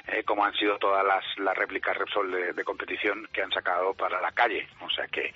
Eh, 0.08 0.24
como 0.24 0.46
han 0.46 0.54
sido 0.54 0.78
todas 0.78 1.04
las, 1.04 1.24
las 1.40 1.58
réplicas 1.58 1.98
Repsol 1.98 2.56
de, 2.56 2.64
competición 2.64 3.28
que 3.34 3.42
han 3.42 3.52
sacado 3.52 3.94
para 3.96 4.22
la 4.22 4.32
calle. 4.32 4.68
O 4.82 4.90
sea 4.90 5.08
que, 5.08 5.34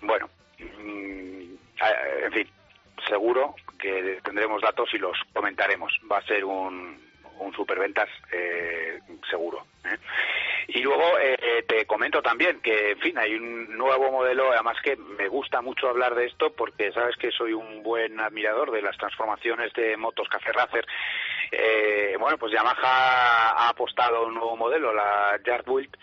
bueno, 0.00 0.28
mm, 0.58 1.54
en 2.24 2.32
fin, 2.32 2.48
seguro 3.08 3.54
que 3.78 4.20
tendremos 4.24 4.60
datos 4.62 4.92
y 4.94 4.98
los 4.98 5.16
comentaremos. 5.32 5.96
Va 6.10 6.18
a 6.18 6.26
ser 6.26 6.44
un, 6.44 6.98
un 7.40 7.52
superventas 7.54 8.08
eh, 8.32 9.00
seguro. 9.28 9.64
¿eh? 9.84 9.96
Y 10.68 10.82
luego 10.82 11.18
eh, 11.18 11.64
te 11.66 11.84
comento 11.86 12.22
también 12.22 12.60
que, 12.60 12.92
en 12.92 12.98
fin, 13.00 13.18
hay 13.18 13.34
un 13.34 13.76
nuevo 13.76 14.10
modelo, 14.12 14.52
además 14.52 14.76
que 14.82 14.96
me 14.96 15.28
gusta 15.28 15.60
mucho 15.60 15.88
hablar 15.88 16.14
de 16.14 16.26
esto 16.26 16.52
porque 16.52 16.92
sabes 16.92 17.16
que 17.16 17.30
soy 17.32 17.52
un 17.52 17.82
buen 17.82 18.20
admirador 18.20 18.70
de 18.70 18.82
las 18.82 18.96
transformaciones 18.96 19.72
de 19.72 19.96
motos 19.96 20.28
Café 20.28 20.52
Racer. 20.52 20.86
Eh, 21.50 22.16
bueno, 22.18 22.38
pues 22.38 22.52
Yamaha 22.52 23.50
ha 23.50 23.68
apostado 23.68 24.18
a 24.18 24.26
un 24.26 24.34
nuevo 24.34 24.56
modelo, 24.56 24.94
la 24.94 25.38
Yardbuild, 25.44 25.96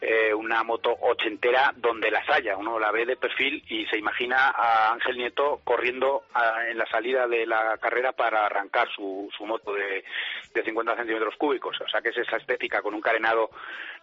eh, 0.00 0.32
una 0.34 0.62
moto 0.62 0.96
ochentera 1.00 1.72
donde 1.76 2.10
las 2.10 2.28
haya. 2.28 2.56
Uno 2.56 2.78
la 2.78 2.90
ve 2.90 3.06
de 3.06 3.16
perfil 3.16 3.62
y 3.68 3.86
se 3.86 3.98
imagina 3.98 4.50
a 4.50 4.92
Ángel 4.92 5.16
Nieto 5.16 5.60
corriendo 5.64 6.24
en 6.68 6.78
la 6.78 6.86
salida 6.86 7.26
de 7.26 7.46
la 7.46 7.78
carrera 7.78 8.12
para 8.12 8.46
arrancar 8.46 8.88
su, 8.94 9.28
su 9.36 9.46
moto 9.46 9.72
de, 9.72 10.04
de 10.52 10.62
50 10.62 10.96
centímetros 10.96 11.36
cúbicos. 11.36 11.80
O 11.80 11.88
sea 11.88 12.00
que 12.00 12.10
es 12.10 12.18
esa 12.18 12.36
estética 12.36 12.82
con 12.82 12.94
un 12.94 13.00
carenado 13.00 13.50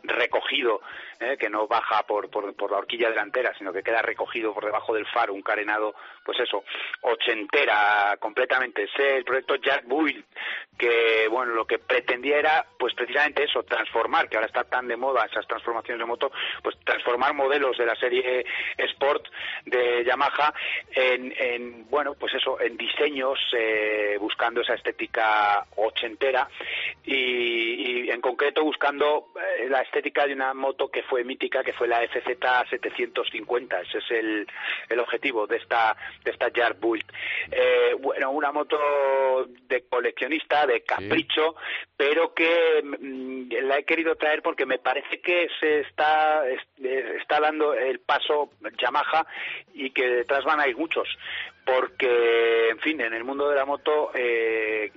recogido, 0.03 0.81
eh, 1.19 1.37
que 1.37 1.49
no 1.49 1.67
baja 1.67 2.03
por, 2.03 2.29
por, 2.29 2.55
por, 2.55 2.71
la 2.71 2.77
horquilla 2.77 3.09
delantera, 3.09 3.53
sino 3.57 3.71
que 3.71 3.83
queda 3.83 4.01
recogido 4.01 4.53
por 4.53 4.65
debajo 4.65 4.93
del 4.93 5.05
faro, 5.07 5.33
un 5.33 5.41
carenado, 5.41 5.93
pues 6.23 6.39
eso, 6.39 6.63
ochentera 7.01 8.15
completamente. 8.19 8.83
Es 8.83 8.91
el 8.97 9.23
proyecto 9.23 9.55
Jack 9.55 9.85
Build, 9.85 10.23
que, 10.77 11.27
bueno, 11.29 11.53
lo 11.53 11.65
que 11.65 11.79
pretendía 11.79 12.37
era, 12.37 12.65
pues 12.79 12.93
precisamente 12.95 13.43
eso, 13.43 13.63
transformar, 13.63 14.27
que 14.27 14.37
ahora 14.37 14.47
está 14.47 14.63
tan 14.63 14.87
de 14.87 14.97
moda 14.97 15.25
esas 15.25 15.45
transformaciones 15.47 15.80
de 15.87 16.05
moto, 16.05 16.31
pues 16.63 16.77
transformar 16.83 17.33
modelos 17.33 17.77
de 17.77 17.85
la 17.85 17.95
serie 17.95 18.45
Sport 18.77 19.27
de 19.65 20.03
Yamaha 20.05 20.53
en, 20.91 21.33
en 21.37 21.89
bueno, 21.89 22.13
pues 22.15 22.33
eso, 22.33 22.59
en 22.59 22.77
diseños, 22.77 23.39
eh, 23.57 24.17
buscando 24.19 24.61
esa 24.61 24.75
estética 24.75 25.65
ochentera 25.75 26.47
y, 27.03 28.05
y 28.05 28.09
en 28.09 28.21
concreto 28.21 28.63
buscando 28.63 29.31
eh, 29.35 29.67
la 29.69 29.81
estética 29.81 30.25
de 30.25 30.33
una 30.33 30.53
moto 30.53 30.89
que 30.89 31.03
fue 31.03 31.23
mítica, 31.23 31.63
que 31.63 31.73
fue 31.73 31.87
la 31.87 32.01
FZ 32.07 32.37
750. 32.69 33.81
Ese 33.81 33.97
es 33.97 34.11
el, 34.11 34.47
el 34.89 34.99
objetivo 34.99 35.47
de 35.47 35.57
esta 35.57 35.95
de 36.23 36.31
esta 36.31 36.49
Yard 36.49 36.77
Build. 36.79 37.05
Eh, 37.51 37.95
bueno, 37.99 38.31
una 38.31 38.51
moto 38.51 38.77
de 39.67 39.83
coleccionista, 39.87 40.65
de 40.65 40.81
capricho, 40.81 41.55
pero 41.95 42.33
que 42.33 42.81
mm, 42.83 43.51
la 43.63 43.79
he 43.79 43.83
querido 43.83 44.15
traer 44.15 44.41
porque 44.41 44.65
me 44.65 44.79
parece 44.79 45.21
que 45.21 45.49
está 45.79 46.43
está 46.47 47.39
dando 47.39 47.73
el 47.73 47.99
paso 47.99 48.51
Yamaha 48.77 49.25
y 49.73 49.91
que 49.91 50.07
detrás 50.07 50.43
van 50.43 50.59
a 50.59 50.67
ir 50.67 50.77
muchos, 50.77 51.07
porque 51.65 52.69
en 52.69 52.79
fin, 52.79 53.01
en 53.01 53.13
el 53.13 53.23
mundo 53.23 53.49
de 53.49 53.55
la 53.55 53.65
moto 53.65 54.11
eh, 54.13 54.91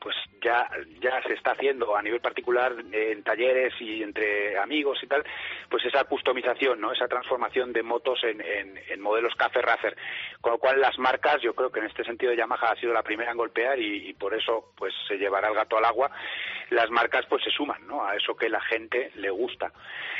pues 0.00 0.16
ya, 0.42 0.66
ya 1.00 1.22
se 1.22 1.34
está 1.34 1.52
haciendo 1.52 1.94
a 1.94 2.02
nivel 2.02 2.20
particular 2.20 2.74
en 2.90 3.22
talleres 3.22 3.74
y 3.80 4.02
entre 4.02 4.58
amigos 4.58 4.98
y 5.02 5.06
tal, 5.06 5.22
pues 5.68 5.84
esa 5.84 6.04
customización, 6.04 6.80
¿no? 6.80 6.92
Esa 6.92 7.06
transformación 7.06 7.72
de 7.72 7.82
motos 7.82 8.24
en, 8.24 8.40
en, 8.40 9.00
modelos 9.00 9.34
Café 9.34 9.60
Racer. 9.60 9.96
Con 10.40 10.52
lo 10.52 10.58
cual 10.58 10.80
las 10.80 10.98
marcas, 10.98 11.42
yo 11.42 11.54
creo 11.54 11.70
que 11.70 11.80
en 11.80 11.86
este 11.86 12.04
sentido 12.04 12.32
Yamaha 12.32 12.72
ha 12.72 12.76
sido 12.76 12.94
la 12.94 13.02
primera 13.02 13.30
en 13.30 13.36
golpear 13.36 13.78
y, 13.78 14.14
por 14.14 14.34
eso 14.34 14.72
pues 14.76 14.94
se 15.06 15.18
llevará 15.18 15.48
el 15.48 15.54
gato 15.54 15.76
al 15.76 15.84
agua. 15.84 16.10
Las 16.70 16.90
marcas 16.90 17.26
pues 17.26 17.42
se 17.42 17.50
suman, 17.50 17.86
¿no? 17.86 18.04
A 18.04 18.16
eso 18.16 18.36
que 18.36 18.48
la 18.48 18.60
gente 18.60 19.10
le 19.16 19.30
gusta. 19.30 19.72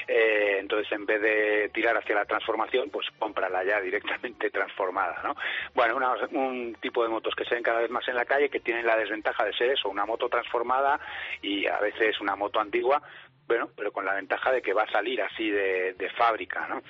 Eh, 0.06 0.58
entonces 0.58 0.90
en 0.92 1.06
vez 1.06 1.20
de 1.20 1.70
tirar 1.72 1.96
hacia 1.96 2.14
la 2.14 2.24
transformación, 2.24 2.90
pues 2.90 3.06
cómprala 3.18 3.62
ya 3.64 3.80
directamente 3.80 4.50
transformada, 4.50 5.20
¿no? 5.22 5.36
Bueno, 5.74 5.98
un 6.32 6.76
tipo 6.80 7.02
de 7.02 7.08
motos 7.08 7.34
que 7.34 7.44
se 7.44 7.54
ven 7.54 7.62
cada 7.62 7.80
vez 7.80 7.90
más 7.90 8.06
en 8.08 8.16
la 8.16 8.24
calle 8.24 8.50
que 8.50 8.60
tienen 8.60 8.86
la 8.86 8.96
desventaja 8.96 9.44
de 9.44 9.52
ser 9.52 9.70
eso, 9.70 9.88
una 9.88 10.06
moto 10.06 10.28
transformada 10.28 10.98
y 11.42 11.66
a 11.66 11.78
veces 11.78 12.20
una 12.20 12.36
moto 12.36 12.60
antigua, 12.60 13.00
bueno, 13.46 13.70
pero 13.76 13.92
con 13.92 14.04
la 14.04 14.14
ventaja 14.14 14.52
de 14.52 14.62
que 14.62 14.72
va 14.72 14.84
a 14.84 14.92
salir 14.92 15.20
así 15.22 15.50
de, 15.50 16.10
fábrica, 16.16 16.66
¿no? 16.68 16.82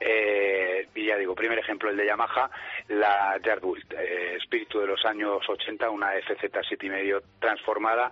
Eh, 0.00 0.88
y 0.94 1.06
ya 1.06 1.16
digo, 1.16 1.34
primer 1.34 1.58
ejemplo 1.58 1.88
el 1.88 1.96
de 1.96 2.06
Yamaha, 2.06 2.50
la 2.88 3.38
Yardult, 3.42 3.92
eh, 3.92 4.36
espíritu 4.36 4.80
de 4.80 4.88
los 4.88 5.04
años 5.04 5.48
80, 5.48 5.88
una 5.88 6.10
FZ 6.12 6.82
medio 6.82 7.22
transformada 7.38 8.10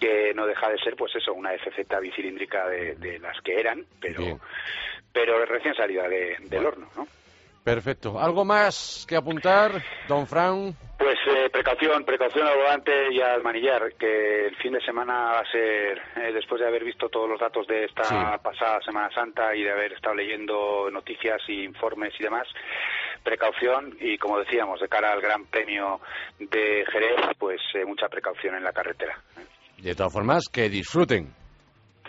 que 0.00 0.32
no 0.34 0.46
deja 0.46 0.70
de 0.70 0.78
ser, 0.78 0.96
pues 0.96 1.14
eso, 1.14 1.32
una 1.34 1.50
FZ 1.52 2.00
bicilíndrica 2.00 2.66
de, 2.66 3.18
las 3.20 3.40
que 3.42 3.60
eran, 3.60 3.84
pero, 4.00 4.40
pero 5.12 5.44
recién 5.44 5.74
salida 5.74 6.08
del 6.08 6.66
horno, 6.66 6.88
¿no? 6.96 7.06
Perfecto. 7.62 8.18
¿Algo 8.18 8.44
más 8.44 9.04
que 9.06 9.16
apuntar, 9.16 9.72
don 10.08 10.26
Fran? 10.26 10.74
Pues 10.98 11.18
eh, 11.26 11.50
precaución, 11.50 12.04
precaución 12.04 12.46
al 12.46 12.56
volante 12.56 13.12
y 13.12 13.20
al 13.20 13.42
manillar, 13.42 13.92
que 13.98 14.46
el 14.46 14.56
fin 14.56 14.72
de 14.72 14.80
semana 14.80 15.32
va 15.32 15.40
a 15.40 15.50
ser, 15.50 16.00
eh, 16.16 16.32
después 16.32 16.60
de 16.60 16.66
haber 16.66 16.84
visto 16.84 17.08
todos 17.10 17.28
los 17.28 17.38
datos 17.38 17.66
de 17.66 17.84
esta 17.84 18.38
pasada 18.38 18.80
Semana 18.82 19.10
Santa 19.14 19.54
y 19.54 19.62
de 19.62 19.70
haber 19.70 19.92
estado 19.92 20.14
leyendo 20.14 20.90
noticias 20.90 21.42
e 21.48 21.64
informes 21.64 22.14
y 22.18 22.22
demás, 22.22 22.48
precaución 23.22 23.96
y 24.00 24.16
como 24.16 24.38
decíamos, 24.38 24.80
de 24.80 24.88
cara 24.88 25.12
al 25.12 25.20
Gran 25.20 25.44
Premio 25.46 26.00
de 26.38 26.84
Jerez, 26.90 27.36
pues 27.38 27.60
eh, 27.74 27.84
mucha 27.84 28.08
precaución 28.08 28.54
en 28.54 28.64
la 28.64 28.72
carretera. 28.72 29.18
De 29.82 29.94
todas 29.94 30.12
formas, 30.12 30.48
que 30.48 30.68
disfruten. 30.68 31.32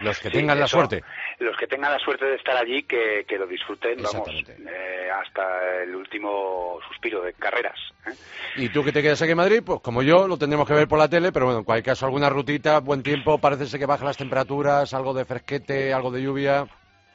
Los 0.02 0.20
que 0.20 0.30
tengan 0.30 0.60
la 0.60 0.68
suerte. 0.68 1.04
Los 1.40 1.56
que 1.58 1.68
tengan 1.68 1.92
la 1.92 2.00
suerte 2.00 2.26
de 2.26 2.36
estar 2.36 2.58
allí, 2.58 2.84
que, 2.84 3.24
lo 3.38 3.46
disfruten, 3.46 4.02
vamos, 4.02 4.30
eh, 4.30 5.10
hasta 5.12 5.84
el 5.84 5.96
último 5.96 6.80
suspiro 6.88 7.22
de 7.22 7.34
carreras. 7.34 7.78
¿eh? 8.08 8.12
Y 8.58 8.70
tú 8.70 8.84
que 8.84 8.92
te 8.92 9.02
quedas 9.02 9.22
aquí 9.22 9.32
en 9.32 9.38
Madrid, 9.38 9.62
pues 9.64 9.80
como 9.82 10.02
yo, 10.02 10.28
lo 10.28 10.38
tendremos 10.38 10.68
que 10.68 10.74
ver 10.74 10.88
por 10.88 10.98
la 10.98 11.08
tele, 11.08 11.32
pero 11.32 11.46
bueno, 11.46 11.60
en 11.60 11.66
cualquier 11.66 11.94
caso, 11.94 12.06
alguna 12.06 12.30
rutita, 12.30 12.80
buen 12.80 13.04
tiempo, 13.04 13.38
parece 13.38 13.68
ser 13.68 13.80
que 13.80 13.86
bajan 13.86 14.08
las 14.08 14.18
temperaturas, 14.18 14.94
algo 14.94 15.14
de 15.14 15.26
fresquete, 15.26 15.94
algo 15.94 16.12
de 16.12 16.24
lluvia. 16.24 16.68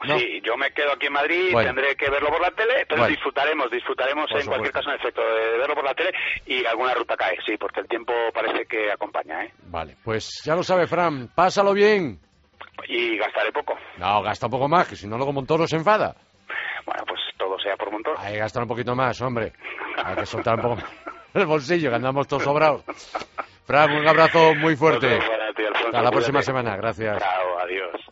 Sí, 0.04 0.40
yo 0.44 0.56
me 0.56 0.70
quedo 0.72 0.92
aquí 0.92 1.06
en 1.06 1.12
Madrid, 1.14 1.54
tendré 1.56 1.96
que 1.96 2.10
verlo 2.10 2.28
por 2.28 2.40
la 2.40 2.50
tele, 2.50 2.84
pero 2.88 3.06
disfrutaremos, 3.06 3.70
disfrutaremos 3.70 4.30
en 4.30 4.46
cualquier 4.46 4.72
caso 4.72 4.90
en 4.90 4.96
efecto 4.96 5.22
de 5.22 5.58
verlo 5.58 5.74
por 5.74 5.84
la 5.84 5.94
tele 5.94 6.12
y 6.44 6.64
alguna 6.66 6.94
ruta 6.94 7.16
cae, 7.16 7.36
sí, 7.46 7.56
porque 7.56 7.80
el 7.80 7.88
tiempo 7.88 8.12
parece 8.32 8.66
que 8.66 8.92
acompaña, 8.92 9.44
¿eh? 9.44 9.52
Vale, 9.64 9.96
pues 10.04 10.42
ya 10.44 10.54
lo 10.54 10.62
sabe 10.62 10.86
Fran, 10.86 11.28
pásalo 11.34 11.72
bien. 11.72 12.20
Y 12.88 13.16
gastaré 13.16 13.50
poco. 13.52 13.74
No, 13.96 14.22
gasta 14.22 14.46
un 14.46 14.52
poco 14.52 14.68
más, 14.68 14.86
que 14.86 14.96
si 14.96 15.08
no 15.08 15.16
luego 15.16 15.32
Montoro 15.32 15.66
se 15.66 15.76
enfada. 15.76 16.14
Bueno, 16.84 17.02
pues 17.08 17.20
todo 17.38 17.58
sea 17.58 17.76
por 17.76 17.90
Montoro. 17.90 18.18
Hay 18.20 18.34
que 18.34 18.38
gastar 18.38 18.62
un 18.62 18.68
poquito 18.68 18.94
más, 18.94 19.20
hombre. 19.22 19.54
Hay 19.96 20.14
que 20.14 20.26
soltar 20.26 20.56
un 20.56 20.60
poco 20.62 20.76
más 20.76 21.06
el 21.36 21.46
bolsillo, 21.46 21.90
que 21.90 21.96
andamos 21.96 22.26
todos 22.26 22.44
sobrados. 22.44 22.82
Fran, 23.66 23.92
un 23.92 24.06
abrazo 24.08 24.54
muy 24.54 24.76
fuerte. 24.76 25.18
Hasta 25.18 26.02
la 26.02 26.10
próxima 26.10 26.42
semana, 26.42 26.76
gracias. 26.76 27.18
Chao, 27.18 27.58
adiós. 27.58 28.05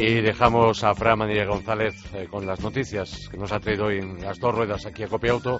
Y 0.00 0.20
dejamos 0.20 0.84
a 0.84 0.94
Fran 0.94 1.18
Manilla 1.18 1.44
González 1.44 1.96
eh, 2.14 2.28
con 2.30 2.46
las 2.46 2.60
noticias 2.60 3.28
que 3.28 3.36
nos 3.36 3.50
ha 3.50 3.58
traído 3.58 3.86
hoy 3.86 3.98
en 3.98 4.22
las 4.22 4.38
dos 4.38 4.54
ruedas 4.54 4.86
aquí 4.86 5.02
a 5.02 5.08
Cope 5.08 5.28
Auto. 5.28 5.58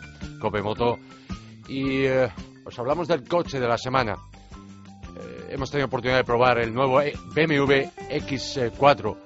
Y 1.69 2.05
eh, 2.05 2.29
os 2.65 2.79
hablamos 2.79 3.09
del 3.09 3.27
coche 3.27 3.59
de 3.59 3.67
la 3.67 3.77
semana. 3.77 4.15
Eh, 4.15 5.49
hemos 5.51 5.73
tenido 5.73 5.89
oportunidad 5.89 6.19
de 6.19 6.25
probar 6.25 6.61
el 6.61 6.73
nuevo 6.73 7.01
BMW 7.35 7.91
X4, 8.11 9.17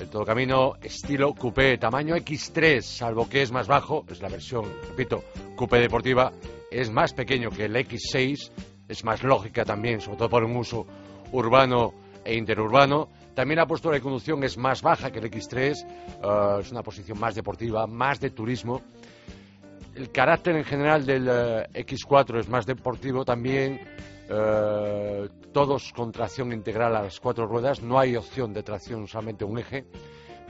el 0.00 0.10
todo 0.10 0.24
camino 0.24 0.74
estilo 0.82 1.32
coupé, 1.32 1.78
tamaño 1.78 2.16
X3, 2.16 2.80
salvo 2.80 3.28
que 3.28 3.42
es 3.42 3.52
más 3.52 3.68
bajo, 3.68 4.04
es 4.10 4.20
la 4.20 4.28
versión, 4.28 4.64
repito, 4.88 5.22
coupé 5.54 5.78
deportiva, 5.78 6.32
es 6.72 6.90
más 6.90 7.14
pequeño 7.14 7.50
que 7.50 7.66
el 7.66 7.76
X6, 7.76 8.50
es 8.88 9.04
más 9.04 9.22
lógica 9.22 9.64
también, 9.64 10.00
sobre 10.00 10.18
todo 10.18 10.28
por 10.28 10.42
un 10.42 10.56
uso 10.56 10.88
urbano 11.30 11.94
e 12.24 12.34
interurbano 12.34 13.19
también 13.40 13.56
la 13.56 13.66
postura 13.66 13.94
de 13.94 14.02
conducción 14.02 14.44
es 14.44 14.58
más 14.58 14.82
baja 14.82 15.10
que 15.10 15.18
el 15.18 15.30
X3, 15.30 15.72
eh, 15.72 16.60
es 16.60 16.70
una 16.70 16.82
posición 16.82 17.18
más 17.18 17.34
deportiva, 17.34 17.86
más 17.86 18.20
de 18.20 18.28
turismo. 18.28 18.82
El 19.94 20.10
carácter 20.10 20.56
en 20.56 20.64
general 20.64 21.06
del 21.06 21.26
eh, 21.26 21.66
X4 21.72 22.40
es 22.40 22.50
más 22.50 22.66
deportivo 22.66 23.24
también, 23.24 23.80
eh, 24.28 25.26
todos 25.54 25.90
con 25.94 26.12
tracción 26.12 26.52
integral 26.52 26.94
a 26.94 27.04
las 27.04 27.18
cuatro 27.18 27.46
ruedas, 27.46 27.80
no 27.80 27.98
hay 27.98 28.14
opción 28.14 28.52
de 28.52 28.62
tracción 28.62 29.08
solamente 29.08 29.46
un 29.46 29.58
eje. 29.58 29.86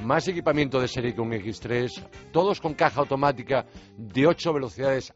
Más 0.01 0.27
equipamiento 0.27 0.81
de 0.81 0.89
serie 0.89 1.15
que 1.15 1.21
un 1.21 1.31
X3, 1.31 2.33
todos 2.33 2.61
con 2.61 2.75
caja 2.75 3.03
automática 3.03 3.67
de 3.97 4.27
8 4.27 4.53
velocidades 4.53 5.15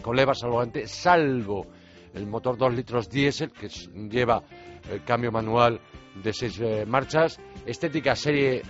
con 0.00 0.16
levas 0.16 0.42
al 0.42 0.50
volante, 0.50 0.86
salvo 0.86 1.66
el 2.14 2.26
motor 2.26 2.56
2 2.56 2.74
litros 2.74 3.10
diésel 3.10 3.50
que 3.50 3.68
lleva 3.68 4.42
el 4.90 5.04
cambio 5.04 5.30
manual 5.30 5.78
de 6.22 6.32
seis 6.32 6.58
eh, 6.60 6.84
marchas, 6.86 7.38
estética 7.64 8.16
serie 8.16 8.62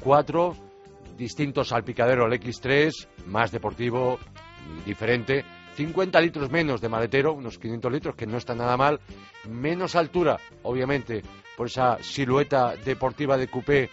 4, 0.00 0.52
eh, 0.52 1.14
distinto 1.16 1.64
salpicadero 1.64 2.24
al 2.24 2.32
X3, 2.32 3.08
más 3.26 3.50
deportivo, 3.50 4.18
diferente, 4.84 5.44
50 5.74 6.20
litros 6.20 6.50
menos 6.50 6.80
de 6.80 6.88
maletero, 6.88 7.34
unos 7.34 7.58
500 7.58 7.92
litros, 7.92 8.14
que 8.16 8.26
no 8.26 8.36
está 8.36 8.54
nada 8.54 8.76
mal, 8.76 9.00
menos 9.48 9.94
altura, 9.94 10.38
obviamente, 10.62 11.22
por 11.56 11.68
esa 11.68 11.98
silueta 12.02 12.74
deportiva 12.76 13.36
de 13.36 13.48
coupé 13.48 13.90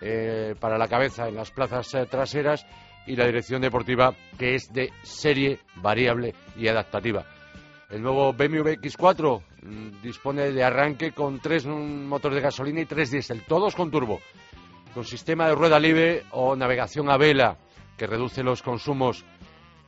eh, 0.00 0.54
para 0.58 0.78
la 0.78 0.88
cabeza 0.88 1.28
en 1.28 1.34
las 1.34 1.50
plazas 1.50 1.88
traseras 2.08 2.66
y 3.06 3.16
la 3.16 3.26
dirección 3.26 3.60
deportiva 3.60 4.14
que 4.38 4.54
es 4.54 4.72
de 4.72 4.92
serie 5.02 5.58
variable 5.76 6.34
y 6.56 6.68
adaptativa. 6.68 7.24
El 7.90 8.02
nuevo 8.02 8.32
BMW 8.32 8.70
X4 8.80 9.40
mm, 9.40 9.53
dispone 10.02 10.52
de 10.52 10.62
arranque 10.62 11.12
con 11.12 11.40
tres 11.40 11.66
motores 11.66 12.36
de 12.36 12.42
gasolina 12.42 12.80
y 12.80 12.86
tres 12.86 13.10
diésel, 13.10 13.42
todos 13.42 13.74
con 13.74 13.90
turbo, 13.90 14.20
con 14.92 15.04
sistema 15.04 15.48
de 15.48 15.54
rueda 15.54 15.78
libre 15.78 16.24
o 16.32 16.54
navegación 16.54 17.10
a 17.10 17.16
vela 17.16 17.56
que 17.96 18.06
reduce 18.06 18.42
los 18.42 18.62
consumos 18.62 19.24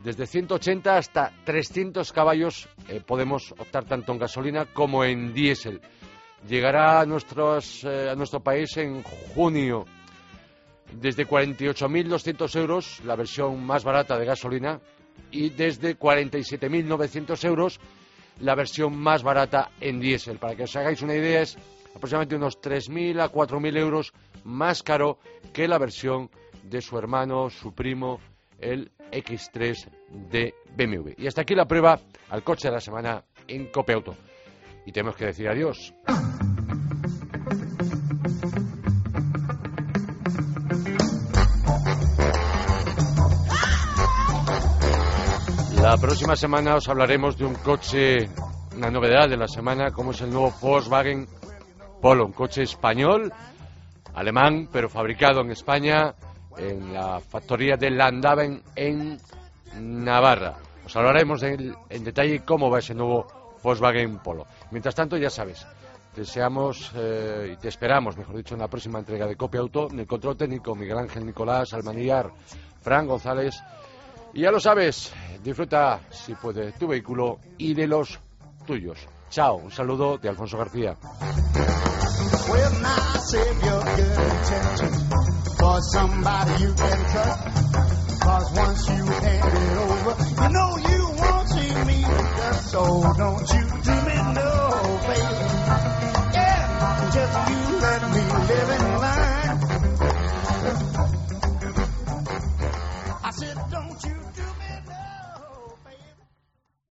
desde 0.03 0.27
180 0.27 0.97
hasta 0.97 1.33
300 1.45 2.12
caballos. 2.12 2.68
Eh, 2.89 3.01
podemos 3.05 3.53
optar 3.53 3.85
tanto 3.85 4.12
en 4.12 4.18
gasolina 4.18 4.66
como 4.66 5.05
en 5.05 5.35
diésel. 5.35 5.81
Llegará 6.49 7.01
a, 7.01 7.07
nuestros, 7.07 7.85
a 7.85 8.14
nuestro 8.14 8.41
país 8.41 8.77
en 8.77 9.03
junio 9.03 9.85
desde 10.93 11.27
48.200 11.27 12.57
euros 12.57 13.01
la 13.05 13.16
versión 13.16 13.64
más 13.64 13.83
barata 13.85 14.16
de 14.18 14.27
gasolina 14.27 14.81
y 15.31 15.51
desde 15.51 15.99
47.900 15.99 17.45
euros 17.45 17.81
la 18.41 18.55
versión 18.55 18.97
más 18.97 19.22
barata 19.22 19.70
en 19.80 20.01
diésel. 20.01 20.39
Para 20.39 20.55
que 20.55 20.64
os 20.64 20.76
hagáis 20.76 21.03
una 21.03 21.14
idea, 21.14 21.43
es 21.43 21.57
aproximadamente 21.95 22.37
unos 22.37 22.61
3.000 22.61 23.20
a 23.20 23.32
4.000 23.32 23.78
euros 23.78 24.12
más 24.45 24.82
caro 24.82 25.18
que 25.53 25.68
la 25.68 25.78
versión 25.78 26.30
de 26.62 26.80
su 26.80 26.99
hermano, 26.99 27.51
su 27.51 27.74
primo, 27.74 28.20
el 28.59 28.91
X3 29.12 29.89
de 30.30 30.55
BMW. 30.76 31.11
Y 31.16 31.26
hasta 31.26 31.43
aquí 31.43 31.55
la 31.55 31.66
prueba 31.66 32.01
al 32.30 32.43
coche 32.43 32.68
de 32.68 32.74
la 32.74 32.80
semana 32.80 33.24
en 33.49 33.66
Copeauto. 33.66 34.14
Y 34.84 34.93
tenemos 34.93 35.16
que 35.16 35.26
decir 35.26 35.49
adiós. 35.49 35.95
La 45.87 45.97
próxima 45.99 46.34
semana 46.34 46.74
os 46.74 46.89
hablaremos 46.89 47.39
de 47.39 47.45
un 47.45 47.55
coche, 47.55 48.28
una 48.76 48.91
novedad 48.91 49.28
de 49.28 49.37
la 49.37 49.47
semana, 49.47 49.93
como 49.93 50.11
es 50.11 50.20
el 50.20 50.30
nuevo 50.30 50.53
Volkswagen 50.61 51.28
Polo, 52.03 52.26
un 52.26 52.32
coche 52.32 52.62
español, 52.62 53.32
alemán, 54.12 54.68
pero 54.72 54.89
fabricado 54.89 55.43
en 55.43 55.53
España, 55.53 56.12
en 56.59 56.93
la 56.93 57.20
factoría 57.20 57.76
de 57.76 57.91
Landaven 57.91 58.64
en 58.74 59.16
Navarra. 59.78 60.57
Os 60.84 60.97
hablaremos 60.97 61.45
en 61.45 61.76
detalle 62.03 62.45
cómo 62.45 62.68
va 62.68 62.80
ese 62.80 62.93
nuevo 62.93 63.55
Volkswagen 63.62 64.18
Polo. 64.18 64.45
Mientras 64.72 64.97
tanto, 64.97 65.16
ya 65.16 65.30
sabes, 65.30 65.64
deseamos 66.16 66.91
eh, 66.97 67.53
y 67.53 67.57
te 67.59 67.68
esperamos, 67.68 68.16
mejor 68.16 68.37
dicho, 68.37 68.55
en 68.55 68.61
la 68.61 68.68
próxima 68.68 68.99
entrega 68.99 69.28
de 69.28 69.37
Copia 69.37 69.61
Auto, 69.61 69.89
en 69.89 70.01
el 70.01 70.07
control 70.09 70.37
técnico 70.37 70.74
Miguel 70.74 70.99
Ángel 70.99 71.24
Nicolás 71.24 71.72
Almanillar, 71.74 72.32
Fran 72.82 73.07
González 73.07 73.62
y 74.37 74.43
ya 74.43 74.51
lo 74.51 74.61
sabes, 74.61 75.14
disfruta, 75.43 75.99
si 76.11 76.34
puede, 76.34 76.72
tu 76.72 76.89
vehículo 76.89 77.39
y 77.57 77.72
de 77.72 77.87
los 77.87 78.20
tuyos. 78.66 78.99
Chao, 79.30 79.57
un 79.57 79.70
saludo 79.70 80.18
de 80.18 80.28
Alfonso 80.28 80.59
García. 80.59 80.95